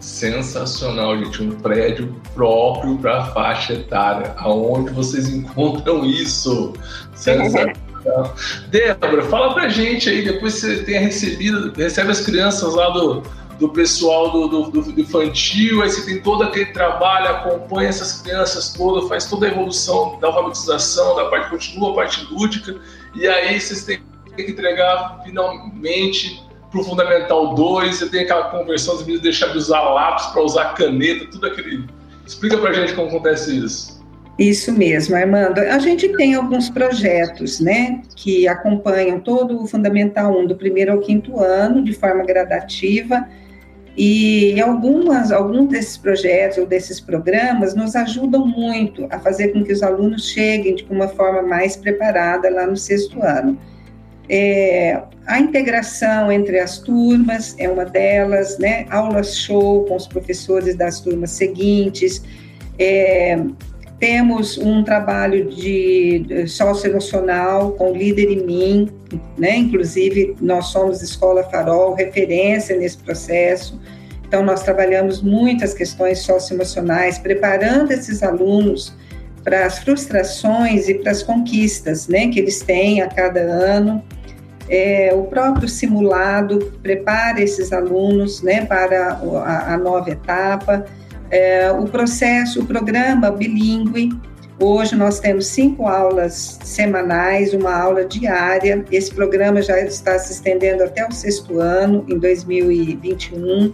Sensacional, 0.00 1.16
gente. 1.18 1.42
Um 1.42 1.52
prédio 1.52 2.20
próprio 2.34 2.98
para 2.98 3.18
a 3.18 3.24
faixa 3.26 3.74
etária. 3.74 4.34
Aonde 4.38 4.90
vocês 4.92 5.28
encontram 5.28 6.04
isso? 6.04 6.72
Sensacional. 7.14 7.74
Débora, 8.70 9.22
fala 9.24 9.54
pra 9.54 9.68
gente 9.68 10.08
aí, 10.08 10.24
depois 10.24 10.54
que 10.54 10.60
você 10.60 10.82
tenha 10.84 11.00
recebido, 11.00 11.70
recebe 11.76 12.10
as 12.10 12.22
crianças 12.22 12.74
lá 12.74 12.88
do, 12.88 13.22
do 13.60 13.68
pessoal 13.68 14.32
do, 14.32 14.48
do, 14.48 14.70
do, 14.70 15.00
infantil, 15.00 15.82
aí 15.82 15.90
você 15.90 16.04
tem 16.06 16.22
todo 16.22 16.42
aquele 16.42 16.72
trabalho, 16.72 17.28
acompanha 17.28 17.90
essas 17.90 18.22
crianças 18.22 18.72
todas, 18.72 19.06
faz 19.06 19.26
toda 19.26 19.46
a 19.46 19.50
evolução 19.50 20.18
da 20.18 20.28
alfabetização, 20.28 21.14
da 21.14 21.26
parte 21.26 21.50
continua, 21.50 21.92
a 21.92 21.94
parte 21.94 22.26
lúdica, 22.32 22.74
e 23.14 23.28
aí 23.28 23.60
vocês 23.60 23.84
têm 23.84 24.00
que 24.34 24.50
entregar 24.50 25.20
finalmente 25.22 26.42
para 26.70 26.80
o 26.80 26.84
Fundamental 26.84 27.54
2, 27.54 27.96
você 27.96 28.08
tem 28.08 28.22
aquela 28.22 28.44
conversão 28.44 28.94
dos 28.94 29.02
meninos 29.02 29.22
deixar 29.22 29.48
de 29.48 29.58
usar 29.58 29.82
lápis 29.82 30.24
para 30.26 30.42
usar 30.42 30.74
caneta, 30.74 31.26
tudo 31.30 31.46
aquele. 31.46 31.84
Explica 32.26 32.56
para 32.56 32.72
gente 32.72 32.94
como 32.94 33.08
acontece 33.08 33.58
isso. 33.58 34.00
Isso 34.38 34.72
mesmo, 34.72 35.14
Armando. 35.14 35.58
A 35.58 35.78
gente 35.78 36.08
tem 36.16 36.34
alguns 36.34 36.70
projetos, 36.70 37.60
né, 37.60 38.00
que 38.16 38.48
acompanham 38.48 39.20
todo 39.20 39.62
o 39.62 39.66
Fundamental 39.66 40.34
1 40.38 40.46
do 40.46 40.56
primeiro 40.56 40.92
ao 40.92 41.00
quinto 41.00 41.38
ano, 41.38 41.84
de 41.84 41.92
forma 41.92 42.24
gradativa, 42.24 43.28
e 43.96 44.60
algumas, 44.60 45.32
alguns 45.32 45.68
desses 45.68 45.96
projetos 45.96 46.58
ou 46.58 46.66
desses 46.66 47.00
programas 47.00 47.74
nos 47.74 47.96
ajudam 47.96 48.46
muito 48.46 49.06
a 49.10 49.18
fazer 49.18 49.48
com 49.48 49.64
que 49.64 49.72
os 49.72 49.82
alunos 49.82 50.30
cheguem 50.30 50.76
de 50.76 50.84
uma 50.88 51.08
forma 51.08 51.42
mais 51.42 51.76
preparada 51.76 52.48
lá 52.50 52.66
no 52.66 52.76
sexto 52.76 53.22
ano. 53.22 53.58
É, 54.28 55.02
a 55.26 55.40
integração 55.40 56.30
entre 56.30 56.60
as 56.60 56.78
turmas 56.78 57.56
é 57.58 57.68
uma 57.68 57.84
delas, 57.84 58.58
né? 58.58 58.86
Aulas 58.88 59.36
show 59.36 59.84
com 59.86 59.96
os 59.96 60.06
professores 60.06 60.76
das 60.76 61.00
turmas 61.00 61.30
seguintes. 61.32 62.22
É, 62.78 63.36
temos 64.00 64.56
um 64.56 64.82
trabalho 64.82 65.44
de 65.50 66.46
socioemocional 66.48 67.72
com 67.72 67.92
Líder 67.92 68.30
em 68.30 68.46
Mim, 68.46 68.90
né? 69.36 69.58
Inclusive, 69.58 70.34
nós 70.40 70.66
somos 70.68 71.02
Escola 71.02 71.44
Farol, 71.44 71.92
referência 71.92 72.76
nesse 72.76 72.96
processo. 72.96 73.78
Então, 74.26 74.42
nós 74.42 74.62
trabalhamos 74.62 75.20
muitas 75.20 75.74
questões 75.74 76.20
socioemocionais, 76.20 77.18
preparando 77.18 77.92
esses 77.92 78.22
alunos 78.22 78.96
para 79.44 79.66
as 79.66 79.78
frustrações 79.80 80.88
e 80.88 80.94
para 80.94 81.12
as 81.12 81.22
conquistas, 81.22 82.08
né? 82.08 82.28
Que 82.28 82.40
eles 82.40 82.60
têm 82.62 83.02
a 83.02 83.08
cada 83.08 83.40
ano. 83.40 84.02
É, 84.66 85.12
o 85.12 85.24
próprio 85.24 85.68
simulado 85.68 86.72
prepara 86.82 87.42
esses 87.42 87.72
alunos 87.72 88.40
né, 88.40 88.64
para 88.64 89.14
a, 89.44 89.74
a 89.74 89.76
nova 89.76 90.08
etapa. 90.10 90.86
É, 91.30 91.70
o 91.70 91.86
processo, 91.86 92.60
o 92.60 92.66
programa 92.66 93.30
bilíngue. 93.30 94.10
Hoje 94.58 94.94
nós 94.94 95.20
temos 95.20 95.46
cinco 95.46 95.86
aulas 95.86 96.58
semanais, 96.64 97.54
uma 97.54 97.74
aula 97.74 98.04
diária. 98.04 98.84
Esse 98.90 99.14
programa 99.14 99.62
já 99.62 99.80
está 99.80 100.18
se 100.18 100.32
estendendo 100.32 100.82
até 100.82 101.06
o 101.06 101.12
sexto 101.12 101.58
ano, 101.58 102.04
em 102.08 102.18
2021. 102.18 103.72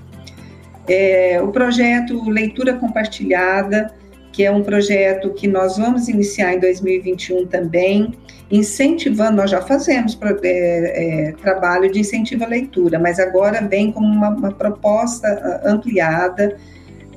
É, 0.87 1.41
o 1.43 1.49
projeto 1.49 2.29
Leitura 2.29 2.75
Compartilhada, 2.75 3.93
que 4.33 4.45
é 4.45 4.51
um 4.51 4.63
projeto 4.63 5.31
que 5.31 5.49
nós 5.49 5.79
vamos 5.79 6.09
iniciar 6.09 6.55
em 6.55 6.61
2021 6.61 7.47
também, 7.47 8.13
incentivando, 8.51 9.39
nós 9.39 9.51
já 9.51 9.61
fazemos 9.63 10.17
é, 10.43 11.29
é, 11.29 11.33
trabalho 11.33 11.91
de 11.91 12.01
incentivo 12.01 12.45
à 12.45 12.47
leitura, 12.47 12.99
mas 12.99 13.19
agora 13.19 13.67
vem 13.67 13.91
como 13.91 14.07
uma, 14.07 14.29
uma 14.29 14.53
proposta 14.53 15.27
ah, 15.27 15.71
ampliada. 15.71 16.57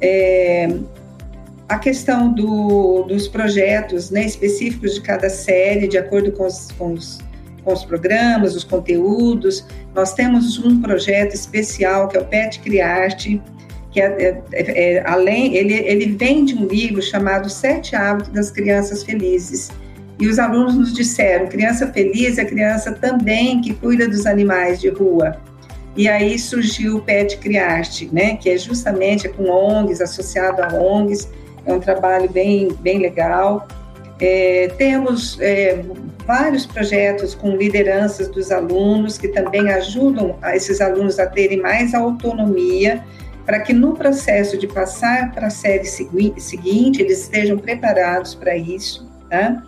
É, 0.02 0.68
a 1.68 1.78
questão 1.78 2.34
do, 2.34 3.04
dos 3.04 3.28
projetos 3.28 4.10
né, 4.10 4.26
específicos 4.26 4.96
de 4.96 5.02
cada 5.02 5.30
série, 5.30 5.88
de 5.88 5.98
acordo 5.98 6.32
com 6.32 6.48
os, 6.48 6.72
com 6.78 6.94
os, 6.94 7.20
com 7.64 7.74
os 7.74 7.86
programas, 7.86 8.56
os 8.56 8.64
conteúdos, 8.64 9.66
nós 9.94 10.14
temos 10.14 10.58
um 10.58 10.82
projeto 10.82 11.36
especial 11.36 12.08
que 12.08 12.18
é 12.18 12.22
o 12.22 12.26
PET 12.26 12.60
Criarte, 12.62 13.42
que 13.92 14.02
é, 14.02 14.42
é, 14.52 14.96
é, 14.96 15.04
além 15.06 15.56
ele, 15.56 15.74
ele 15.74 16.16
vem 16.16 16.44
de 16.44 16.56
um 16.56 16.66
livro 16.66 17.02
chamado 17.02 17.50
Sete 17.50 17.96
Hábitos 17.96 18.32
das 18.32 18.50
Crianças 18.50 19.04
Felizes, 19.04 19.70
e 20.20 20.28
os 20.28 20.38
alunos 20.38 20.76
nos 20.76 20.94
disseram: 20.94 21.48
criança 21.48 21.88
feliz 21.88 22.38
é 22.38 22.46
criança 22.46 22.92
também 22.92 23.62
que 23.62 23.74
cuida 23.74 24.08
dos 24.08 24.26
animais 24.26 24.82
de 24.82 24.90
rua. 24.90 25.38
E 26.00 26.08
aí 26.08 26.40
surgiu 26.40 26.96
o 26.96 27.02
Pet 27.02 27.36
Criarte, 27.40 28.10
né, 28.10 28.38
que 28.38 28.50
é 28.50 28.58
justamente 28.58 29.28
com 29.28 29.50
ONGs, 29.50 30.00
associado 30.00 30.62
a 30.64 30.74
ONGs, 30.82 31.28
é 31.66 31.74
um 31.74 31.80
trabalho 31.82 32.30
bem, 32.30 32.70
bem 32.80 33.00
legal. 33.00 33.68
É, 34.18 34.72
temos 34.78 35.38
é, 35.42 35.84
vários 36.26 36.66
projetos 36.66 37.36
com 37.36 37.54
lideranças 37.58 38.30
dos 38.30 38.50
alunos 38.50 39.18
que 39.18 39.28
também 39.28 39.70
ajudam 39.74 40.38
a 40.42 40.56
esses 40.56 40.80
alunos 40.80 41.20
a 41.20 41.28
terem 41.28 41.60
mais 41.60 41.94
autonomia 41.94 43.04
para 43.46 43.60
que 43.60 43.74
no 43.74 43.94
processo 43.94 44.58
de 44.58 44.68
passar 44.68 45.34
para 45.34 45.48
a 45.48 45.50
série 45.50 45.84
seguinte 45.84 47.02
eles 47.02 47.24
estejam 47.24 47.58
preparados 47.58 48.34
para 48.34 48.56
isso, 48.56 49.06
tá? 49.30 49.62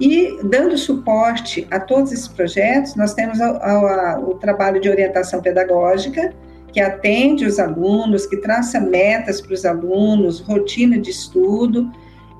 E 0.00 0.38
dando 0.42 0.76
suporte 0.76 1.66
a 1.70 1.78
todos 1.78 2.12
esses 2.12 2.28
projetos, 2.28 2.94
nós 2.96 3.14
temos 3.14 3.40
a, 3.40 3.48
a, 3.48 4.20
o 4.20 4.34
trabalho 4.34 4.80
de 4.80 4.88
orientação 4.88 5.40
pedagógica, 5.40 6.32
que 6.72 6.80
atende 6.80 7.44
os 7.44 7.58
alunos, 7.58 8.26
que 8.26 8.38
traça 8.38 8.80
metas 8.80 9.40
para 9.40 9.52
os 9.52 9.64
alunos, 9.64 10.40
rotina 10.40 10.98
de 10.98 11.10
estudo, 11.10 11.90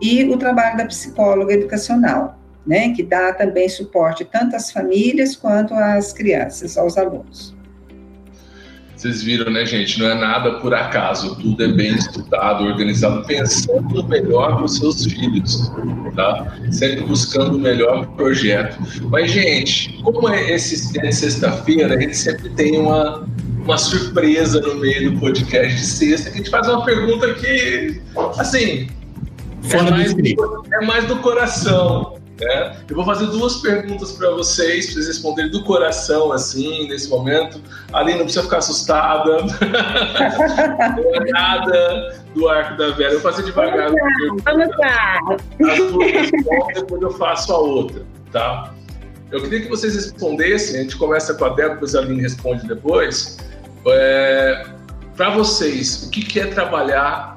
e 0.01 0.25
o 0.25 0.37
trabalho 0.37 0.79
da 0.79 0.87
psicóloga 0.87 1.53
educacional, 1.53 2.39
né, 2.67 2.93
que 2.95 3.03
dá 3.03 3.33
também 3.33 3.69
suporte 3.69 4.25
tanto 4.25 4.57
às 4.57 4.71
famílias 4.71 5.37
quanto 5.37 5.75
às 5.75 6.13
crianças, 6.13 6.79
aos 6.79 6.97
alunos. 6.97 7.55
Vocês 9.03 9.21
viram, 9.21 9.51
né, 9.51 9.67
gente? 9.67 9.99
Não 9.99 10.07
é 10.07 10.15
nada 10.15 10.61
por 10.61 10.73
acaso. 10.73 11.35
Tudo 11.35 11.65
é 11.65 11.67
bem 11.67 11.93
estudado, 11.93 12.63
organizado, 12.63 13.27
pensando 13.27 13.83
no 13.93 14.07
melhor 14.07 14.55
para 14.55 14.65
os 14.65 14.77
seus 14.77 15.05
filhos, 15.07 15.73
tá? 16.15 16.57
Sempre 16.71 17.01
buscando 17.01 17.57
o 17.57 17.59
melhor 17.59 18.07
projeto. 18.15 18.79
Mas, 19.11 19.33
gente, 19.33 20.01
como 20.05 20.29
é 20.29 20.53
esse 20.53 20.97
é 21.01 21.11
sexta-feira, 21.11 21.97
a 21.97 22.01
gente 22.01 22.17
sempre 22.17 22.49
tem 22.51 22.79
uma, 22.79 23.27
uma 23.65 23.77
surpresa 23.77 24.61
no 24.61 24.77
meio 24.77 25.11
do 25.11 25.19
podcast 25.19 25.75
de 25.75 25.85
sexta, 25.85 26.31
que 26.31 26.37
a 26.37 26.39
gente 26.39 26.51
faz 26.51 26.69
uma 26.69 26.85
pergunta 26.85 27.35
que, 27.35 28.01
assim, 28.39 28.87
é 29.69 29.83
mais, 29.83 30.15
do, 30.15 30.65
é 30.75 30.87
mais 30.87 31.05
do 31.07 31.17
coração. 31.17 32.22
Né? 32.41 32.77
Eu 32.89 32.97
vou 32.97 33.05
fazer 33.05 33.27
duas 33.27 33.57
perguntas 33.57 34.13
para 34.13 34.31
vocês, 34.31 34.87
para 34.87 34.95
vocês 34.95 35.07
responderem 35.09 35.51
do 35.51 35.63
coração, 35.65 36.33
assim, 36.33 36.89
nesse 36.89 37.09
momento. 37.09 37.61
Ali 37.93 38.15
não 38.15 38.25
precisa 38.25 38.43
ficar 38.45 38.59
assustada. 38.59 39.43
não 40.97 41.15
é 41.15 41.31
nada 41.31 42.23
do 42.35 42.49
arco 42.49 42.77
da 42.77 42.91
Vera. 42.91 43.13
Eu 43.13 43.21
vou 43.21 43.33
fazer 43.33 43.45
devagar. 43.45 43.91
Vamos 44.45 44.69
lá. 44.79 45.19
As 45.71 46.75
depois 46.75 47.03
eu 47.03 47.11
faço 47.13 47.53
a 47.53 47.59
outra, 47.59 48.03
tá? 48.33 48.73
Eu 49.31 49.41
queria 49.41 49.63
que 49.63 49.69
vocês 49.69 49.95
respondessem, 49.95 50.81
a 50.81 50.83
gente 50.83 50.97
começa 50.97 51.33
com 51.35 51.47
a 51.47 51.49
Débora, 51.51 51.75
depois 51.75 51.95
a 51.95 52.01
Aline 52.01 52.21
responde 52.21 52.67
depois. 52.67 53.39
É, 53.87 54.67
para 55.17 55.31
vocês, 55.31 56.05
o 56.05 56.11
que, 56.11 56.23
que 56.23 56.39
é 56.39 56.47
trabalhar 56.47 57.37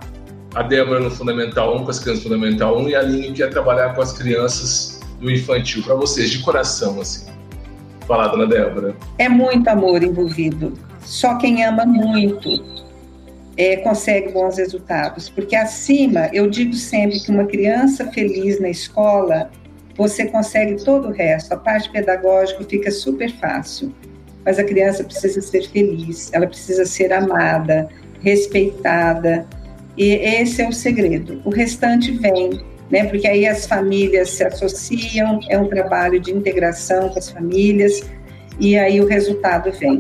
a 0.56 0.64
Débora 0.64 1.02
no 1.02 1.12
Fundamental 1.12 1.76
1 1.76 1.84
com 1.84 1.92
as 1.92 2.00
crianças 2.00 2.24
Fundamental 2.24 2.80
1 2.80 2.90
e 2.90 2.96
a 2.96 3.00
Aline 3.00 3.34
quer 3.34 3.50
trabalhar 3.50 3.94
com 3.94 4.02
as 4.02 4.14
crianças 4.14 5.02
do 5.20 5.30
infantil, 5.30 5.84
para 5.84 5.96
vocês, 5.96 6.30
de 6.30 6.40
coração, 6.40 7.00
assim. 7.02 7.30
Fala, 8.08 8.28
dona 8.28 8.48
Débora. 8.48 8.96
É 9.18 9.28
muito 9.28 9.68
amor 9.68 10.02
envolvido. 10.02 10.74
Só 11.02 11.38
quem 11.38 11.64
ama 11.64 11.86
muito 11.86 12.64
é, 13.58 13.78
consegue 13.78 14.32
bons 14.32 14.58
resultados. 14.58 15.30
Porque 15.30 15.56
acima, 15.56 16.30
eu 16.32 16.50
digo 16.50 16.74
sempre 16.74 17.20
que 17.20 17.32
uma 17.32 17.46
criança 17.46 18.10
feliz 18.12 18.60
na 18.60 18.70
escola, 18.70 19.52
você 19.98 20.26
consegue 20.26 20.82
todo 20.84 21.10
o 21.10 21.12
resto. 21.12 21.54
A 21.54 21.58
parte 21.58 21.90
pedagógica 21.90 22.64
fica 22.64 22.92
super 22.92 23.30
fácil. 23.40 23.94
Mas 24.46 24.58
a 24.58 24.64
criança 24.64 25.04
precisa 25.04 25.42
ser 25.42 25.68
feliz, 25.70 26.32
ela 26.32 26.48
precisa 26.48 26.86
ser 26.86 27.12
amada, 27.12 27.90
respeitada, 28.22 29.46
e 29.98 30.12
esse 30.14 30.62
é 30.62 30.68
o 30.68 30.74
segredo. 30.74 31.42
O 31.46 31.50
restante 31.50 32.12
vem, 32.12 32.62
né? 32.90 33.06
Porque 33.06 33.28
aí 33.28 33.48
as 33.48 33.66
famílias 33.66 34.30
se 34.32 34.44
associam, 34.44 35.40
é 35.50 35.58
um 35.58 35.68
trabalho 35.68 36.20
de 36.20 36.32
integração 36.32 37.10
com 37.10 37.20
as 37.20 37.30
famílias 37.30 38.02
e 38.60 38.78
aí 38.78 39.02
o 39.02 39.08
resultado 39.08 39.72
vem. 39.72 40.00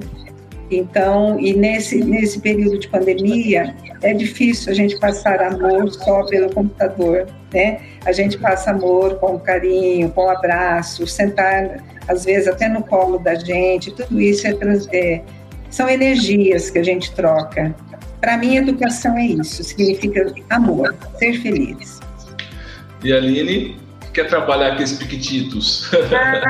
Então, 0.70 1.40
e 1.40 1.54
nesse, 1.54 2.04
nesse 2.04 2.40
período 2.40 2.80
de 2.80 2.88
pandemia, 2.88 3.76
é 4.02 4.14
difícil 4.14 4.72
a 4.72 4.76
gente 4.76 5.00
passar 5.00 5.42
amor 5.42 5.92
só 5.92 6.26
pelo 6.26 6.52
computador, 6.54 7.28
né? 7.54 7.80
A 8.04 8.12
gente 8.12 8.38
passa 8.38 8.72
amor 8.72 9.16
com 9.20 9.38
carinho, 9.40 10.10
com 10.10 10.28
abraço, 10.28 11.06
sentar, 11.06 11.84
às 12.08 12.26
vezes, 12.26 12.48
até 12.48 12.68
no 12.68 12.84
colo 12.84 13.20
da 13.20 13.36
gente, 13.36 13.92
tudo 13.92 14.20
isso 14.20 14.48
é, 14.48 14.56
é, 14.92 15.22
são 15.70 15.88
energias 15.88 16.72
que 16.72 16.80
a 16.80 16.84
gente 16.84 17.14
troca. 17.14 17.76
Para 18.26 18.38
mim, 18.38 18.56
educação 18.56 19.16
é 19.20 19.26
isso, 19.28 19.64
significa 19.64 20.34
amor, 20.50 20.96
ser 21.20 21.34
feliz. 21.44 22.00
E 23.04 23.14
a 23.14 23.18
Aline, 23.18 23.78
quer 24.16 24.28
trabalhar 24.28 24.76
com 24.76 24.82
esses 24.82 24.98
piquititos? 24.98 25.92
Ah, 26.12 26.42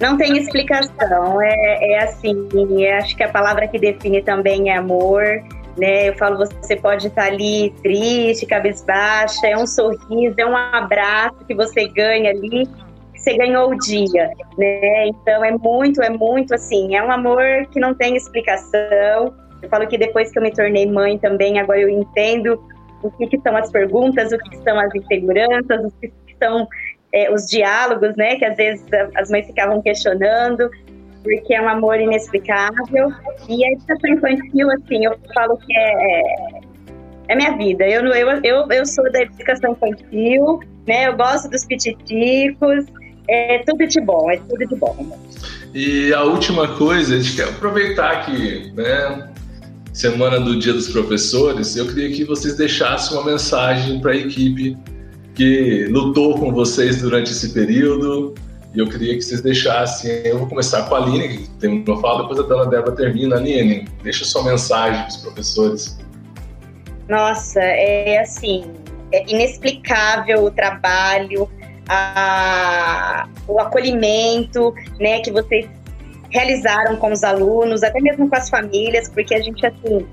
não 0.00 0.16
tem 0.16 0.38
explicação, 0.38 1.42
é, 1.42 1.92
é 1.92 2.04
assim, 2.04 2.48
acho 2.96 3.14
que 3.14 3.22
a 3.22 3.28
palavra 3.28 3.68
que 3.68 3.78
define 3.78 4.22
também 4.22 4.70
é 4.70 4.78
amor, 4.78 5.22
né? 5.76 6.08
Eu 6.08 6.16
falo, 6.16 6.38
você 6.38 6.74
pode 6.74 7.08
estar 7.08 7.24
ali 7.24 7.74
triste, 7.82 8.46
cabisbaixa, 8.46 9.46
é 9.46 9.58
um 9.58 9.66
sorriso, 9.66 10.36
é 10.38 10.46
um 10.46 10.56
abraço 10.56 11.36
que 11.46 11.54
você 11.54 11.86
ganha 11.88 12.30
ali, 12.30 12.66
você 13.14 13.36
ganhou 13.36 13.70
o 13.70 13.78
dia, 13.78 14.30
né? 14.56 15.06
Então 15.06 15.44
é 15.44 15.50
muito, 15.50 16.00
é 16.00 16.08
muito 16.08 16.54
assim, 16.54 16.96
é 16.96 17.02
um 17.02 17.12
amor 17.12 17.42
que 17.70 17.78
não 17.78 17.92
tem 17.92 18.16
explicação, 18.16 19.34
eu 19.64 19.68
falo 19.68 19.86
que 19.86 19.98
depois 19.98 20.30
que 20.30 20.38
eu 20.38 20.42
me 20.42 20.52
tornei 20.52 20.86
mãe 20.86 21.18
também, 21.18 21.58
agora 21.58 21.80
eu 21.80 21.88
entendo 21.88 22.62
o 23.02 23.10
que, 23.10 23.26
que 23.26 23.40
são 23.40 23.56
as 23.56 23.70
perguntas, 23.70 24.32
o 24.32 24.38
que 24.38 24.56
são 24.62 24.78
as 24.78 24.94
inseguranças, 24.94 25.84
o 25.84 25.90
que 26.00 26.12
são 26.42 26.66
é, 27.12 27.32
os 27.32 27.46
diálogos, 27.46 28.16
né? 28.16 28.36
Que 28.36 28.44
às 28.44 28.56
vezes 28.56 28.84
as 29.14 29.30
mães 29.30 29.46
ficavam 29.46 29.80
questionando, 29.82 30.70
porque 31.22 31.54
é 31.54 31.60
um 31.60 31.68
amor 31.68 31.98
inexplicável. 32.00 33.12
E 33.48 33.64
a 33.64 33.72
educação 33.72 34.10
infantil, 34.10 34.70
assim, 34.70 35.04
eu 35.04 35.16
falo 35.34 35.56
que 35.58 35.76
é, 35.76 36.22
é 37.28 37.36
minha 37.36 37.56
vida. 37.56 37.86
Eu, 37.86 38.04
eu, 38.06 38.28
eu, 38.42 38.68
eu 38.70 38.86
sou 38.86 39.10
da 39.12 39.22
educação 39.22 39.72
infantil, 39.72 40.60
né? 40.86 41.08
Eu 41.08 41.16
gosto 41.16 41.48
dos 41.50 41.64
pititicos, 41.64 42.86
é 43.28 43.58
tudo 43.66 43.86
de 43.86 44.00
bom, 44.00 44.30
é 44.30 44.36
tudo 44.36 44.66
de 44.66 44.76
bom. 44.76 45.18
E 45.74 46.14
a 46.14 46.22
última 46.22 46.68
coisa, 46.76 47.16
a 47.16 47.20
gente 47.20 47.36
quer 47.36 47.48
aproveitar 47.48 48.24
que, 48.24 48.72
né, 48.74 49.33
semana 49.94 50.40
do 50.40 50.58
Dia 50.58 50.72
dos 50.72 50.88
Professores, 50.88 51.76
eu 51.76 51.86
queria 51.86 52.10
que 52.10 52.24
vocês 52.24 52.56
deixassem 52.56 53.16
uma 53.16 53.24
mensagem 53.24 54.00
para 54.00 54.10
a 54.10 54.16
equipe 54.16 54.76
que 55.34 55.86
lutou 55.86 56.36
com 56.36 56.52
vocês 56.52 57.00
durante 57.00 57.30
esse 57.30 57.50
período. 57.50 58.34
E 58.74 58.80
eu 58.80 58.88
queria 58.88 59.14
que 59.14 59.22
vocês 59.22 59.40
deixassem. 59.40 60.10
Eu 60.24 60.40
vou 60.40 60.48
começar 60.48 60.82
com 60.88 60.96
a 60.96 60.98
Aline, 60.98 61.28
que 61.28 61.50
tem 61.60 61.70
uma 61.70 62.00
fala, 62.00 62.22
depois 62.22 62.40
a 62.40 62.42
dona 62.42 62.66
Débora 62.66 62.96
termina. 62.96 63.36
Aline, 63.36 63.86
deixa 64.02 64.24
sua 64.24 64.42
mensagem 64.42 65.00
para 65.00 65.08
os 65.08 65.16
professores. 65.18 65.96
Nossa, 67.08 67.60
é 67.60 68.18
assim, 68.18 68.64
é 69.12 69.30
inexplicável 69.30 70.44
o 70.44 70.50
trabalho, 70.50 71.48
a, 71.88 73.28
o 73.46 73.60
acolhimento, 73.60 74.74
né, 74.98 75.20
que 75.20 75.30
vocês 75.30 75.68
realizaram 76.34 76.96
com 76.96 77.12
os 77.12 77.22
alunos, 77.22 77.84
até 77.84 78.00
mesmo 78.00 78.28
com 78.28 78.36
as 78.36 78.50
famílias, 78.50 79.08
porque 79.08 79.34
a 79.36 79.40
gente, 79.40 79.64
assim, 79.64 80.04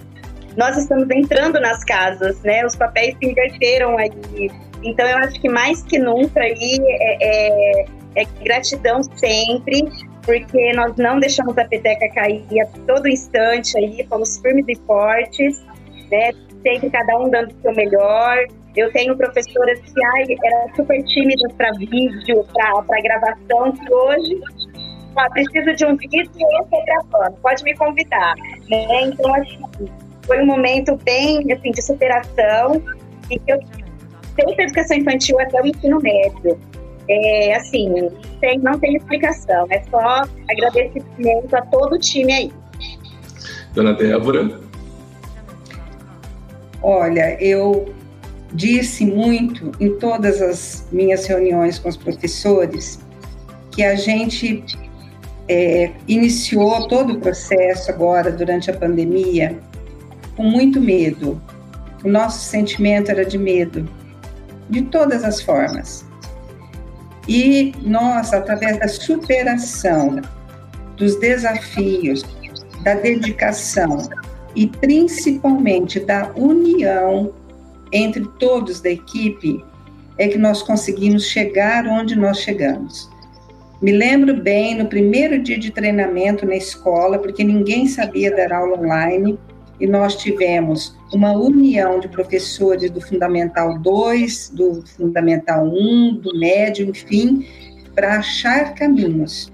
nós 0.55 0.77
estamos 0.77 1.09
entrando 1.09 1.59
nas 1.59 1.83
casas, 1.83 2.39
né? 2.43 2.63
Os 2.63 2.75
papéis 2.75 3.17
se 3.17 3.27
inverteram 3.27 3.97
aí. 3.97 4.51
Então, 4.83 5.07
eu 5.07 5.17
acho 5.17 5.41
que 5.41 5.49
mais 5.49 5.81
que 5.81 5.97
nunca 5.97 6.39
aí 6.39 6.77
é, 6.79 7.17
é, 7.21 7.85
é 8.17 8.25
gratidão 8.43 9.01
sempre, 9.15 9.83
porque 10.23 10.73
nós 10.73 10.95
não 10.97 11.19
deixamos 11.19 11.57
a 11.57 11.65
peteca 11.65 12.07
cair 12.13 12.45
a 12.61 12.65
todo 12.85 13.07
instante 13.07 13.75
aí, 13.77 14.05
fomos 14.07 14.37
firmes 14.37 14.65
e 14.67 14.75
fortes, 14.85 15.65
né? 16.11 16.31
Sempre 16.61 16.91
cada 16.91 17.17
um 17.17 17.31
dando 17.31 17.49
o 17.49 17.61
seu 17.63 17.73
melhor. 17.73 18.45
Eu 18.75 18.91
tenho 18.91 19.17
professoras 19.17 19.79
que 19.79 20.05
ai, 20.15 20.25
eram 20.43 20.75
super 20.75 21.03
tímidas 21.03 21.51
para 21.53 21.71
vídeo, 21.73 22.45
para 22.53 23.01
gravação, 23.01 23.71
que 23.71 23.93
hoje 23.93 24.39
ah, 25.15 25.29
preciso 25.29 25.75
de 25.75 25.85
um 25.85 25.95
vídeo 25.95 26.29
e 26.35 26.43
eu 26.43 26.63
estou 26.63 26.83
gravando, 26.85 27.37
pode 27.41 27.63
me 27.63 27.75
convidar. 27.75 28.35
Né? 28.69 29.01
Então, 29.03 29.33
assim, 29.35 29.59
foi 30.25 30.41
um 30.41 30.45
momento 30.45 30.97
bem 31.03 31.51
assim, 31.51 31.71
de 31.71 31.81
superação 31.81 32.81
e 33.29 33.39
que 33.39 33.51
eu 33.51 33.59
sempre 34.35 34.63
educação 34.63 34.97
infantil 34.97 35.39
até 35.39 35.61
o 35.61 35.67
ensino 35.67 35.99
médio. 35.99 36.59
É, 37.09 37.55
assim, 37.55 38.09
tem, 38.39 38.59
não 38.59 38.79
tem 38.79 38.95
explicação, 38.95 39.67
é 39.69 39.83
só 39.89 40.23
agradecimento 40.49 41.53
a 41.53 41.61
todo 41.63 41.95
o 41.95 41.99
time 41.99 42.31
aí. 42.31 42.53
Dona 43.73 43.93
Débora? 43.93 44.59
Olha, 46.81 47.37
eu 47.41 47.93
disse 48.53 49.05
muito 49.05 49.71
em 49.79 49.97
todas 49.97 50.41
as 50.41 50.87
minhas 50.91 51.25
reuniões 51.25 51.79
com 51.79 51.89
os 51.89 51.97
professores 51.97 52.99
que 53.71 53.83
a 53.83 53.95
gente 53.95 54.63
é, 55.51 55.91
iniciou 56.07 56.87
todo 56.87 57.13
o 57.13 57.19
processo 57.19 57.91
agora 57.91 58.31
durante 58.31 58.71
a 58.71 58.73
pandemia 58.73 59.59
com 60.37 60.43
muito 60.43 60.79
medo. 60.79 61.41
O 62.05 62.07
nosso 62.07 62.39
sentimento 62.39 63.11
era 63.11 63.25
de 63.25 63.37
medo, 63.37 63.85
de 64.69 64.83
todas 64.83 65.25
as 65.25 65.41
formas. 65.41 66.05
E 67.27 67.73
nós, 67.81 68.33
através 68.33 68.79
da 68.79 68.87
superação 68.87 70.21
dos 70.95 71.19
desafios, 71.19 72.23
da 72.83 72.95
dedicação 72.95 74.09
e 74.55 74.67
principalmente 74.67 75.99
da 75.99 76.31
união 76.35 77.33
entre 77.91 78.25
todos 78.39 78.79
da 78.79 78.89
equipe, 78.89 79.63
é 80.17 80.29
que 80.29 80.37
nós 80.37 80.63
conseguimos 80.63 81.25
chegar 81.25 81.85
onde 81.87 82.15
nós 82.15 82.39
chegamos. 82.39 83.09
Me 83.81 83.91
lembro 83.91 84.39
bem 84.39 84.75
no 84.75 84.85
primeiro 84.85 85.41
dia 85.41 85.57
de 85.57 85.71
treinamento 85.71 86.45
na 86.45 86.55
escola, 86.55 87.17
porque 87.17 87.43
ninguém 87.43 87.87
sabia 87.87 88.29
dar 88.29 88.53
aula 88.53 88.77
online, 88.77 89.39
e 89.79 89.87
nós 89.87 90.15
tivemos 90.17 90.95
uma 91.11 91.31
união 91.31 91.99
de 91.99 92.07
professores 92.07 92.91
do 92.91 93.01
Fundamental 93.01 93.79
2, 93.79 94.51
do 94.53 94.83
Fundamental 94.85 95.65
1, 95.65 96.19
do 96.21 96.37
médio, 96.37 96.87
enfim, 96.87 97.47
para 97.95 98.17
achar 98.17 98.75
caminhos. 98.75 99.51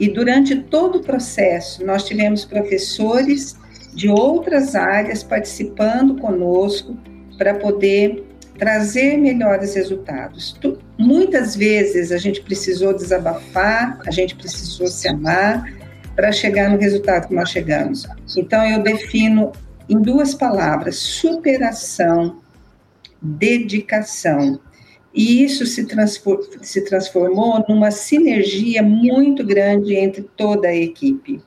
E 0.00 0.08
durante 0.08 0.56
todo 0.56 0.96
o 0.96 1.02
processo, 1.02 1.84
nós 1.84 2.04
tivemos 2.04 2.46
professores 2.46 3.58
de 3.94 4.08
outras 4.08 4.74
áreas 4.74 5.22
participando 5.22 6.16
conosco 6.16 6.96
para 7.36 7.54
poder 7.54 8.24
trazer 8.58 9.18
melhores 9.18 9.74
resultados. 9.74 10.56
Muitas 10.98 11.54
vezes 11.54 12.10
a 12.10 12.16
gente 12.16 12.40
precisou 12.40 12.94
desabafar, 12.94 13.98
a 14.06 14.10
gente 14.10 14.34
precisou 14.34 14.86
se 14.86 15.06
amar 15.08 15.64
para 16.14 16.32
chegar 16.32 16.70
no 16.70 16.78
resultado 16.78 17.28
que 17.28 17.34
nós 17.34 17.50
chegamos. 17.50 18.06
Então 18.36 18.64
eu 18.64 18.82
defino 18.82 19.52
em 19.88 20.00
duas 20.00 20.34
palavras: 20.34 20.96
superação, 20.96 22.40
dedicação. 23.20 24.58
E 25.14 25.42
isso 25.42 25.64
se, 25.64 25.86
transfor 25.86 26.46
se 26.60 26.82
transformou 26.82 27.64
numa 27.68 27.90
sinergia 27.90 28.82
muito 28.82 29.44
grande 29.44 29.94
entre 29.94 30.22
toda 30.36 30.68
a 30.68 30.76
equipe. 30.76 31.42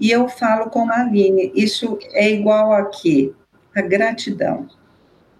E 0.00 0.10
eu 0.10 0.28
falo 0.28 0.70
com 0.70 0.90
a 0.90 1.00
Aline, 1.00 1.52
isso 1.54 1.98
é 2.12 2.30
igual 2.30 2.72
a 2.72 2.86
quê? 2.86 3.32
A 3.76 3.82
gratidão. 3.82 4.66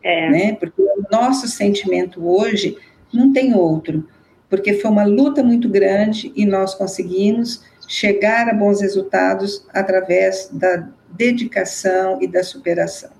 É. 0.02 0.30
Né? 0.30 0.52
Porque 0.54 0.82
o 0.82 1.04
nosso 1.10 1.48
sentimento 1.48 2.26
hoje 2.26 2.76
não 3.14 3.32
tem 3.32 3.54
outro, 3.54 4.06
porque 4.48 4.74
foi 4.74 4.90
uma 4.90 5.04
luta 5.04 5.42
muito 5.42 5.68
grande 5.68 6.32
e 6.36 6.44
nós 6.44 6.74
conseguimos 6.74 7.62
chegar 7.88 8.48
a 8.48 8.54
bons 8.54 8.80
resultados 8.80 9.66
através 9.72 10.48
da 10.52 10.88
dedicação 11.10 12.20
e 12.20 12.26
da 12.26 12.42
superação. 12.42 13.13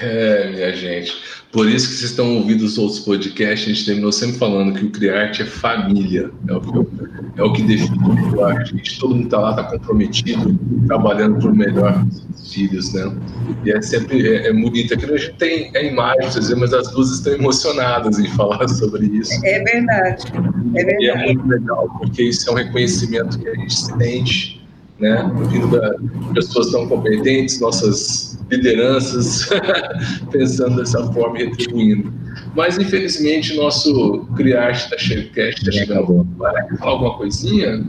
É, 0.00 0.50
minha 0.50 0.74
gente. 0.74 1.16
Por 1.52 1.68
isso 1.68 1.88
que 1.88 1.94
vocês 1.94 2.10
estão 2.10 2.36
ouvindo 2.36 2.62
os 2.62 2.76
outros 2.76 3.00
podcasts, 3.00 3.66
a 3.66 3.72
gente 3.72 3.86
terminou 3.86 4.12
sempre 4.12 4.36
falando 4.36 4.78
que 4.78 4.84
o 4.84 4.90
Criarte 4.90 5.42
é 5.42 5.46
família. 5.46 6.30
É 6.48 6.52
o 6.52 6.60
que, 6.60 6.78
é 7.36 7.42
o 7.42 7.52
que 7.52 7.62
define 7.62 7.98
o 7.98 8.30
Criarte. 8.30 8.98
Todo 8.98 9.14
mundo 9.14 9.24
está 9.24 9.38
lá, 9.38 9.50
está 9.50 9.64
comprometido, 9.64 10.58
trabalhando 10.86 11.38
por 11.40 11.54
melhor 11.54 12.04
dos 12.04 12.52
filhos, 12.52 12.92
né? 12.92 13.10
E 13.64 13.70
é 13.70 13.80
sempre 13.80 14.28
é, 14.28 14.48
é 14.48 14.52
bonito. 14.52 14.92
Aqui 14.92 15.06
a 15.06 15.16
gente 15.16 15.32
tem 15.34 15.70
a 15.74 15.82
imagem, 15.82 16.30
mas 16.58 16.74
as 16.74 16.92
luzes 16.92 17.18
estão 17.18 17.32
emocionadas 17.32 18.18
em 18.18 18.28
falar 18.30 18.68
sobre 18.68 19.06
isso. 19.06 19.32
É 19.44 19.62
verdade. 19.62 20.24
É 20.74 20.84
verdade. 20.84 21.04
E 21.04 21.08
é 21.08 21.24
muito 21.26 21.48
legal, 21.48 21.88
porque 21.98 22.24
isso 22.24 22.48
é 22.50 22.52
um 22.52 22.56
reconhecimento 22.56 23.38
que 23.38 23.48
a 23.48 23.54
gente 23.54 23.74
sente 23.74 24.55
né? 24.98 25.30
Vindo 25.50 25.68
da 25.68 25.94
pessoas 26.34 26.70
tão 26.70 26.88
competentes, 26.88 27.60
nossas 27.60 28.38
lideranças, 28.50 29.48
pensando 30.30 30.76
dessa 30.76 31.12
forma 31.12 31.38
e 31.40 31.44
retribuindo. 31.46 32.12
Mas, 32.54 32.78
infelizmente, 32.78 33.56
nosso 33.56 34.26
Criarte 34.36 34.84
está 34.84 34.98
chegando. 34.98 35.32
Quer 35.32 36.78
falar 36.78 36.92
alguma 36.92 37.16
coisinha? 37.16 37.84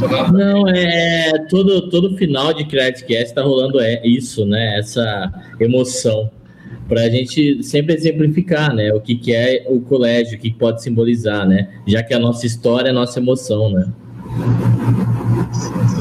Tá? 0.00 0.32
Não, 0.32 0.68
é 0.68 1.32
todo, 1.48 1.88
todo 1.90 2.16
final 2.16 2.52
de 2.52 2.64
Criartcast 2.64 3.24
está 3.24 3.42
rolando 3.42 3.80
é 3.80 4.04
isso, 4.06 4.44
né? 4.46 4.78
Essa 4.78 5.32
emoção 5.60 6.30
para 6.88 7.02
a 7.02 7.10
gente 7.10 7.62
sempre 7.62 7.94
exemplificar, 7.94 8.74
né, 8.74 8.92
o 8.94 9.00
que, 9.00 9.14
que 9.14 9.34
é 9.34 9.66
o 9.68 9.78
colégio, 9.78 10.38
o 10.38 10.40
que 10.40 10.50
pode 10.50 10.82
simbolizar, 10.82 11.46
né, 11.46 11.68
já 11.86 12.02
que 12.02 12.14
a 12.14 12.18
nossa 12.18 12.46
história 12.46 12.88
é 12.88 12.90
a 12.90 12.94
nossa 12.94 13.20
emoção, 13.20 13.70
né. 13.70 13.92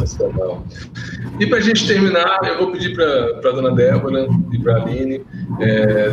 Sensacional. 0.08 0.63
E 1.39 1.46
para 1.46 1.58
a 1.58 1.62
gente 1.62 1.86
terminar, 1.86 2.39
eu 2.46 2.58
vou 2.58 2.72
pedir 2.72 2.96
para 2.96 3.50
a 3.50 3.54
dona 3.54 3.76
Débora 3.76 4.28
e 4.52 4.58
para 4.58 4.78
a 4.78 4.82
Aline 4.82 5.22
é, 5.60 6.12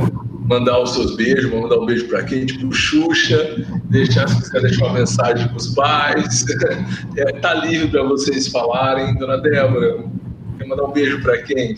mandar 0.48 0.83
os 0.83 0.94
seus 0.94 1.16
beijos, 1.16 1.50
vou 1.50 1.62
mandar 1.62 1.78
um 1.78 1.87
beijo 1.87 2.09
para 2.09 2.22
quem? 2.24 2.44
Tipo 2.44 2.72
Xuxa, 2.72 3.64
deixar, 3.85 4.28
se 4.28 4.42
quiser 4.42 4.61
deixar 4.62 4.87
uma 4.87 4.94
mensagem 4.94 5.46
para 5.48 5.57
os 5.57 5.68
pais. 5.74 6.44
É, 7.16 7.33
tá 7.38 7.54
livre 7.54 7.88
para 7.88 8.02
vocês 8.02 8.48
falarem. 8.48 9.16
Dona 9.16 9.38
Débora, 9.38 10.04
quer 10.59 10.66
mandar 10.66 10.85
um 10.85 10.92
beijo 10.92 11.22
para 11.22 11.38
quem? 11.42 11.76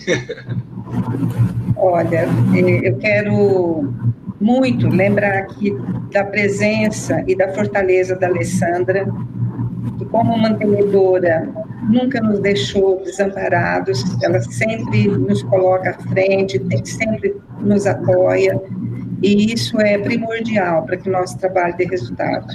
Olha, 1.77 2.27
é, 2.55 2.89
eu 2.89 2.97
quero 2.97 3.93
muito 4.41 4.89
lembrar 4.89 5.39
aqui 5.39 5.77
da 6.11 6.25
presença 6.25 7.23
e 7.27 7.37
da 7.37 7.53
fortaleza 7.53 8.17
da 8.17 8.29
Alessandra, 8.29 9.07
que 9.99 10.05
como 10.07 10.39
mantenedora 10.39 11.53
nunca 11.89 12.21
nos 12.21 12.41
deixou 12.41 13.03
desamparados, 13.05 14.05
ela 14.23 14.41
sempre 14.41 15.09
nos 15.09 15.43
coloca 15.45 15.91
à 15.91 15.95
frente, 16.11 16.61
sempre 16.85 17.37
nos 17.61 17.87
apoia, 17.87 18.61
e 19.23 19.53
isso 19.53 19.81
é 19.81 19.99
primordial 19.99 20.85
para 20.85 20.97
que 20.97 21.09
o 21.09 21.13
nosso 21.13 21.39
trabalho 21.39 21.77
dê 21.77 21.85
resultado. 21.87 22.47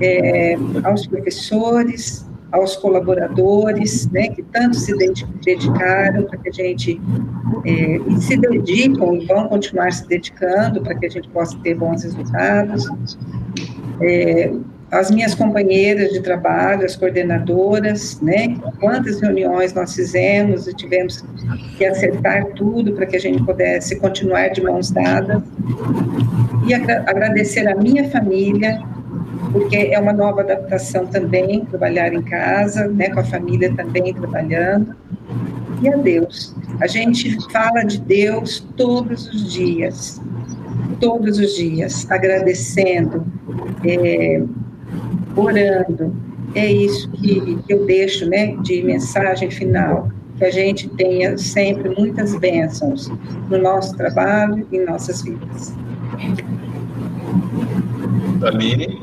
É, 0.00 0.56
aos 0.84 1.06
professores, 1.06 2.28
aos 2.50 2.76
colaboradores, 2.76 4.10
né, 4.10 4.28
que 4.28 4.42
tanto 4.42 4.76
se 4.76 4.96
dedicaram 4.96 6.24
para 6.24 6.38
que 6.38 6.48
a 6.48 6.52
gente 6.52 7.00
é, 7.64 8.20
se 8.20 8.36
dedicam 8.36 9.16
e 9.16 9.26
vão 9.26 9.48
continuar 9.48 9.92
se 9.92 10.06
dedicando 10.08 10.80
para 10.82 10.94
que 10.94 11.06
a 11.06 11.10
gente 11.10 11.28
possa 11.28 11.58
ter 11.58 11.74
bons 11.74 12.02
resultados. 12.02 12.88
É, 14.00 14.52
as 14.90 15.10
minhas 15.10 15.34
companheiras 15.34 16.10
de 16.12 16.20
trabalho, 16.20 16.84
as 16.84 16.96
coordenadoras, 16.96 18.20
né? 18.22 18.56
Quantas 18.80 19.20
reuniões 19.20 19.74
nós 19.74 19.94
fizemos 19.94 20.66
e 20.66 20.74
tivemos 20.74 21.22
que 21.76 21.84
acertar 21.84 22.46
tudo 22.54 22.92
para 22.94 23.04
que 23.04 23.16
a 23.16 23.20
gente 23.20 23.42
pudesse 23.44 23.96
continuar 23.96 24.48
de 24.48 24.62
mãos 24.62 24.90
dadas. 24.90 25.42
E 26.66 26.72
agradecer 26.74 27.68
a 27.68 27.74
minha 27.76 28.08
família, 28.10 28.80
porque 29.52 29.76
é 29.76 29.98
uma 29.98 30.12
nova 30.12 30.40
adaptação 30.40 31.06
também, 31.06 31.66
trabalhar 31.66 32.12
em 32.14 32.22
casa, 32.22 32.88
né? 32.88 33.10
Com 33.10 33.20
a 33.20 33.24
família 33.24 33.72
também 33.74 34.14
trabalhando. 34.14 34.96
E 35.82 35.88
a 35.88 35.96
Deus. 35.96 36.56
A 36.80 36.86
gente 36.86 37.36
fala 37.52 37.82
de 37.82 38.00
Deus 38.00 38.66
todos 38.74 39.28
os 39.28 39.52
dias, 39.52 40.20
todos 40.98 41.38
os 41.38 41.54
dias, 41.54 42.10
agradecendo. 42.10 43.26
É, 43.84 44.42
orando. 45.38 46.14
É 46.54 46.66
isso 46.66 47.10
que, 47.12 47.58
eu 47.68 47.84
deixo 47.86 48.28
né, 48.28 48.56
de 48.62 48.82
mensagem 48.82 49.50
final, 49.50 50.08
que 50.36 50.44
a 50.44 50.50
gente 50.50 50.88
tenha 50.90 51.36
sempre 51.36 51.94
muitas 51.98 52.34
bênçãos 52.36 53.08
no 53.50 53.58
nosso 53.58 53.96
trabalho 53.96 54.66
e 54.72 54.76
em 54.76 54.84
nossas 54.84 55.22
vidas. 55.22 55.74
Aline? 58.42 58.98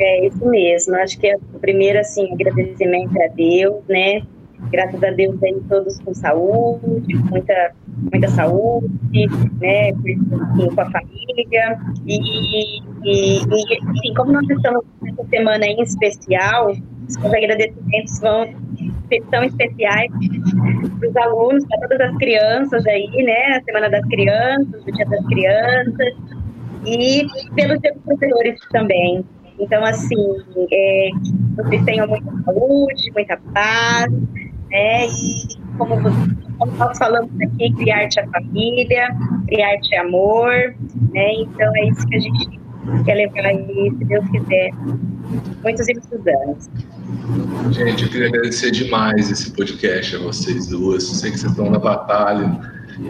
É 0.00 0.26
isso 0.26 0.44
mesmo. 0.46 0.96
Acho 0.96 1.18
que 1.18 1.34
o 1.54 1.58
primeiro 1.60 1.98
assim 1.98 2.32
agradecimento 2.32 3.16
é 3.16 3.26
a 3.26 3.28
Deus, 3.28 3.82
né? 3.88 4.22
Graças 4.70 5.02
a 5.02 5.10
Deus 5.10 5.42
aí 5.42 5.56
todos 5.68 5.98
com 6.00 6.14
saúde, 6.14 7.14
muita 7.30 7.72
muita 8.10 8.28
saúde, 8.28 9.26
né, 9.60 9.92
com 9.92 10.80
a 10.80 10.90
família. 10.90 11.78
E, 12.06 12.80
e, 13.04 13.40
e 13.42 14.14
como 14.14 14.32
nós 14.32 14.48
estamos 14.48 14.84
nessa 15.02 15.24
semana 15.28 15.66
em 15.66 15.80
especial, 15.82 16.72
os 17.08 17.16
agradecimentos 17.24 18.20
vão 18.20 18.46
são 19.30 19.42
especiais 19.42 20.10
para 20.98 21.08
os 21.08 21.16
alunos, 21.16 21.64
para 21.66 21.88
todas 21.88 22.10
as 22.10 22.16
crianças 22.18 22.86
aí, 22.86 23.08
né? 23.24 23.56
A 23.56 23.62
Semana 23.62 23.88
das 23.88 24.04
Crianças, 24.06 24.82
o 24.86 24.92
Dia 24.92 25.06
das 25.06 25.26
Crianças, 25.26 26.14
e 26.84 27.26
pelos 27.54 27.80
seus 27.80 27.96
professores 28.04 28.60
também. 28.70 29.24
Então, 29.58 29.84
assim, 29.84 30.16
é, 30.70 31.08
vocês 31.56 31.84
tenham 31.84 32.06
muita 32.06 32.30
saúde, 32.44 33.10
muita 33.12 33.36
paz, 33.52 34.12
né? 34.70 35.06
E 35.06 35.48
como, 35.76 35.96
nós 36.76 36.98
falamos 36.98 37.30
aqui, 37.40 37.72
criar-te 37.74 38.20
a 38.20 38.28
família, 38.28 39.08
criar-te 39.46 39.94
amor, 39.96 40.74
né? 41.12 41.34
Então 41.34 41.72
é 41.76 41.88
isso 41.88 42.06
que 42.06 42.16
a 42.16 42.20
gente 42.20 42.60
quer 43.04 43.14
levar 43.14 43.46
aí, 43.46 43.92
se 43.98 44.04
Deus 44.04 44.28
quiser, 44.30 44.70
muitos 45.62 45.88
e 45.88 45.92
muitos 45.92 46.26
anos. 46.26 46.70
Gente, 47.70 48.04
eu 48.04 48.10
queria 48.10 48.28
agradecer 48.28 48.70
demais 48.70 49.30
esse 49.30 49.50
podcast 49.52 50.16
a 50.16 50.18
vocês 50.20 50.68
duas. 50.68 51.04
Sei 51.04 51.30
que 51.30 51.38
vocês 51.38 51.52
estão 51.52 51.70
na 51.70 51.78
batalha, 51.78 52.58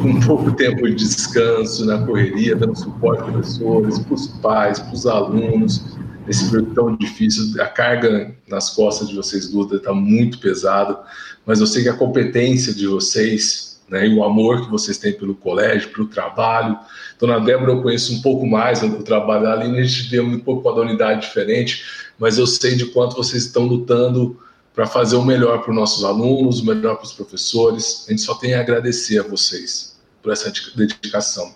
com 0.01 0.21
pouco 0.21 0.53
tempo 0.53 0.87
de 0.87 0.95
descanso, 0.97 1.87
na 1.87 2.05
correria, 2.05 2.57
dando 2.57 2.77
suporte 2.77 3.23
para 3.23 3.33
professores, 3.33 3.99
para 4.01 4.15
os 4.15 4.27
pais, 4.27 4.79
para 4.81 4.93
os 4.93 5.07
alunos 5.07 5.97
nesse 6.29 6.51
período 6.51 6.75
tão 6.75 6.97
difícil. 6.97 7.61
A 7.61 7.67
carga 7.67 8.35
nas 8.49 8.71
costas 8.71 9.09
de 9.09 9.17
vocês 9.17 9.49
duas 9.51 9.73
está 9.73 9.93
muito 9.93 10.39
pesada, 10.39 11.01
mas 11.49 11.61
eu 11.61 11.67
sei 11.67 11.83
que 11.83 11.89
a 11.89 11.95
competência 11.95 12.75
de 12.75 12.87
vocês 12.87 13.81
né, 13.89 14.07
e 14.07 14.15
o 14.15 14.23
amor 14.23 14.67
que 14.67 14.71
vocês 14.71 14.99
têm 14.99 15.15
pelo 15.15 15.35
colégio, 15.35 15.89
pelo 15.89 16.07
trabalho. 16.07 16.79
Dona 17.19 17.41
Débora, 17.41 17.73
eu 17.73 17.81
conheço 17.81 18.13
um 18.13 18.21
pouco 18.21 18.47
mais 18.47 18.81
do 18.81 19.03
trabalho 19.03 19.45
da 19.45 19.55
Aline, 19.55 19.79
a 19.79 19.83
gente 19.83 20.11
vê 20.11 20.21
um 20.21 20.39
pouco 20.39 20.69
a 20.69 20.75
unidade 20.75 21.23
diferente, 21.23 21.83
mas 22.19 22.37
eu 22.37 22.47
sei 22.47 22.75
de 22.75 22.85
quanto 22.85 23.17
vocês 23.17 23.47
estão 23.47 23.65
lutando 23.65 24.39
para 24.75 24.87
fazer 24.87 25.17
o 25.17 25.25
melhor 25.25 25.63
para 25.63 25.71
os 25.71 25.77
nossos 25.77 26.05
alunos, 26.05 26.61
o 26.61 26.67
melhor 26.67 26.97
para 26.97 27.07
os 27.07 27.15
professores. 27.15 28.05
A 28.07 28.11
gente 28.11 28.21
só 28.21 28.35
tem 28.35 28.53
a 28.53 28.61
agradecer 28.61 29.19
a 29.19 29.23
vocês 29.23 29.97
por 30.23 30.31
essa 30.31 30.53
dedicação. 30.77 31.51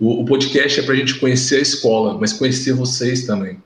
O, 0.00 0.22
o 0.22 0.24
podcast 0.24 0.80
é 0.80 0.82
para 0.82 0.94
a 0.94 0.96
gente 0.96 1.16
conhecer 1.16 1.56
a 1.56 1.60
escola, 1.60 2.16
mas 2.18 2.32
conhecer 2.32 2.72
vocês 2.72 3.26
também 3.26 3.62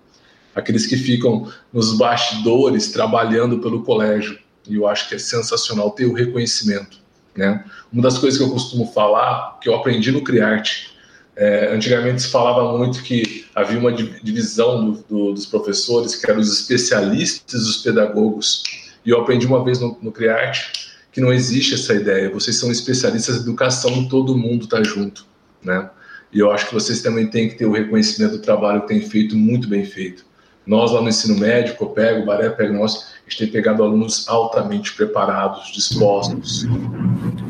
aqueles 0.57 0.87
que 0.87 0.97
ficam 0.97 1.49
nos 1.73 1.97
bastidores 1.97 2.91
trabalhando 2.91 3.61
pelo 3.61 3.85
colégio. 3.85 4.37
E 4.69 4.77
eu 4.77 4.87
acho 4.87 5.09
que 5.09 5.15
é 5.15 5.19
sensacional 5.19 5.91
ter 5.91 6.07
o 6.07 6.13
reconhecimento. 6.13 6.99
Né? 7.37 7.65
Uma 7.93 8.03
das 8.03 8.19
coisas 8.19 8.39
que 8.39 8.45
eu 8.45 8.51
costumo 8.51 8.93
falar, 8.93 9.59
que 9.61 9.69
eu 9.69 9.75
aprendi 9.75 10.11
no 10.11 10.23
Criarte, 10.23 10.91
é, 11.37 11.73
antigamente 11.73 12.23
se 12.23 12.29
falava 12.29 12.77
muito 12.77 13.01
que 13.03 13.47
havia 13.55 13.79
uma 13.79 13.93
divisão 13.93 14.85
do, 14.85 15.05
do, 15.09 15.33
dos 15.33 15.47
professores, 15.47 16.17
que 16.17 16.29
eram 16.29 16.41
os 16.41 16.53
especialistas, 16.53 17.63
os 17.63 17.77
pedagogos. 17.77 18.65
E 19.07 19.11
eu 19.11 19.21
aprendi 19.21 19.47
uma 19.47 19.65
vez 19.65 19.79
no, 19.79 19.97
no 20.03 20.11
Criarte 20.11 20.89
que 21.13 21.21
não 21.21 21.33
existe 21.33 21.75
essa 21.75 21.95
ideia. 21.95 22.29
Vocês 22.31 22.57
são 22.57 22.73
especialistas 22.73 23.37
em 23.37 23.41
educação, 23.41 24.09
todo 24.09 24.37
mundo 24.37 24.65
está 24.65 24.83
junto. 24.83 25.25
Né? 25.63 25.89
E 26.33 26.41
eu 26.41 26.51
acho 26.51 26.67
que 26.67 26.75
vocês 26.75 27.01
também 27.03 27.29
têm 27.29 27.49
que 27.49 27.55
ter 27.55 27.67
o 27.67 27.73
reconhecimento 27.73 28.33
do 28.33 28.43
trabalho 28.43 28.83
que 28.83 28.89
tem 28.89 29.01
feito, 29.01 29.37
muito 29.37 29.69
bem 29.69 29.85
feito. 29.85 30.27
Nós, 30.69 30.93
lá 30.93 31.01
no 31.01 31.09
ensino 31.09 31.41
médio, 31.41 31.75
eu 31.81 31.87
pego, 31.87 32.23
o 32.23 32.27
Baré 32.27 32.51
pega 32.51 32.75
nós, 32.75 33.07
a 33.27 33.31
gente 33.31 33.39
tem 33.39 33.49
pegado 33.51 33.83
alunos 33.83 34.29
altamente 34.29 34.95
preparados, 34.95 35.73
dispostos, 35.73 36.67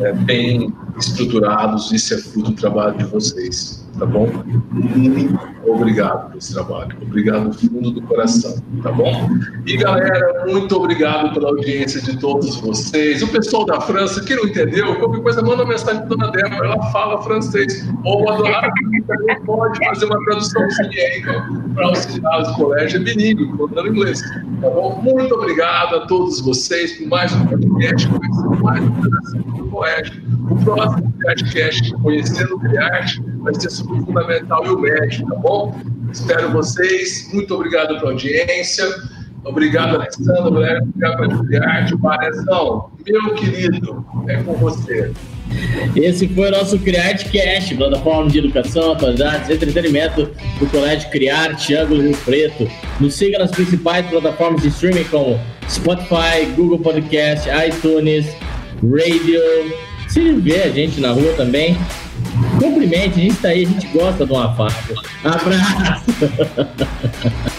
é, 0.00 0.12
bem 0.12 0.72
estruturados, 0.96 1.90
isso 1.90 2.14
é 2.14 2.18
fruto 2.18 2.52
do 2.52 2.56
trabalho 2.56 2.96
de 2.96 3.04
vocês 3.04 3.87
tá 3.98 4.06
bom? 4.06 4.28
Muito 4.70 5.38
obrigado 5.66 6.30
por 6.30 6.38
esse 6.38 6.54
trabalho. 6.54 6.96
Obrigado 7.02 7.50
do 7.50 7.58
fundo 7.58 7.90
do 7.90 8.02
coração, 8.02 8.56
tá 8.82 8.92
bom? 8.92 9.28
E 9.66 9.76
galera, 9.76 10.44
muito 10.46 10.76
obrigado 10.76 11.34
pela 11.34 11.48
audiência 11.48 12.00
de 12.00 12.18
todos 12.18 12.56
vocês. 12.60 13.22
O 13.22 13.28
pessoal 13.28 13.64
da 13.66 13.80
França 13.80 14.22
que 14.24 14.34
não 14.34 14.44
entendeu, 14.44 14.96
qualquer 14.96 15.22
coisa, 15.22 15.42
manda 15.42 15.62
uma 15.64 15.72
mensagem 15.72 16.06
para 16.06 16.16
Dona 16.16 16.30
Débora, 16.30 16.68
ela 16.68 16.82
fala 16.90 17.20
francês. 17.22 17.88
Ou 18.04 18.28
a 18.30 18.36
Dona 18.36 18.70
também 19.06 19.40
pode 19.44 19.84
fazer 19.84 20.06
uma 20.06 20.24
traduçãozinha 20.24 21.02
aí 21.02 21.22
para 21.74 21.86
auxiliar 21.86 22.42
os 22.42 22.48
colégios, 22.56 23.02
bilíngue, 23.02 23.50
falando 23.56 23.88
inglês. 23.88 24.20
Tá 24.60 24.70
bom? 24.70 25.00
Muito 25.02 25.34
obrigado 25.34 25.96
a 25.96 26.06
todos 26.06 26.40
vocês 26.40 26.92
por 26.98 27.08
mais 27.08 27.32
um 27.32 27.46
podcast, 27.46 28.08
mais 28.62 28.84
um 28.84 28.90
pedacinho 28.92 29.42
do 29.56 29.66
colégio. 29.70 30.22
O 30.50 30.56
próximo 30.64 31.12
podcast, 31.22 31.92
Conhecendo 31.94 32.56
o 32.56 32.60
Criarte, 32.60 33.22
vai 33.48 33.60
ser 33.60 33.82
o 33.82 34.04
fundamental 34.04 34.66
e 34.66 34.68
o 34.68 34.78
médio, 34.78 35.26
tá 35.26 35.34
bom? 35.36 35.74
Espero 36.12 36.50
vocês. 36.52 37.30
Muito 37.32 37.54
obrigado 37.54 37.98
pela 37.98 38.10
audiência. 38.10 38.84
Obrigado, 39.44 39.96
Alessandro. 39.96 40.48
Obrigado 40.48 41.16
pela 41.16 41.44
Criarte. 41.44 41.96
Barezão, 41.96 42.90
meu 43.06 43.34
querido, 43.34 44.04
é 44.28 44.36
com 44.42 44.54
você. 44.54 45.12
Esse 45.96 46.28
foi 46.28 46.48
o 46.48 46.50
nosso 46.50 46.78
Criarte 46.78 47.30
Cast, 47.30 47.74
plataforma 47.74 48.30
de 48.30 48.38
educação, 48.38 48.92
atualidades, 48.92 49.48
entretenimento 49.48 50.30
do 50.58 50.66
Colégio 50.66 51.08
Criarte, 51.10 51.74
Ângulo 51.74 52.02
Rio 52.02 52.16
Preto. 52.18 52.68
Nos 53.00 53.14
siga 53.14 53.38
nas 53.38 53.50
principais 53.50 54.06
plataformas 54.08 54.60
de 54.60 54.68
streaming 54.68 55.04
como 55.04 55.40
Spotify, 55.70 56.44
Google 56.54 56.80
Podcast, 56.80 57.48
iTunes, 57.66 58.26
Radio. 58.82 59.40
Se 60.08 60.32
vê 60.32 60.62
a 60.64 60.68
gente 60.68 61.00
na 61.00 61.12
rua 61.12 61.32
também, 61.34 61.78
cumprimente, 62.58 63.20
a 63.20 63.22
gente 63.22 63.36
tá 63.36 63.48
aí, 63.48 63.64
a 63.64 63.68
gente 63.68 63.86
gosta 63.88 64.26
de 64.26 64.32
uma. 64.32 64.44
Abraço! 65.24 66.04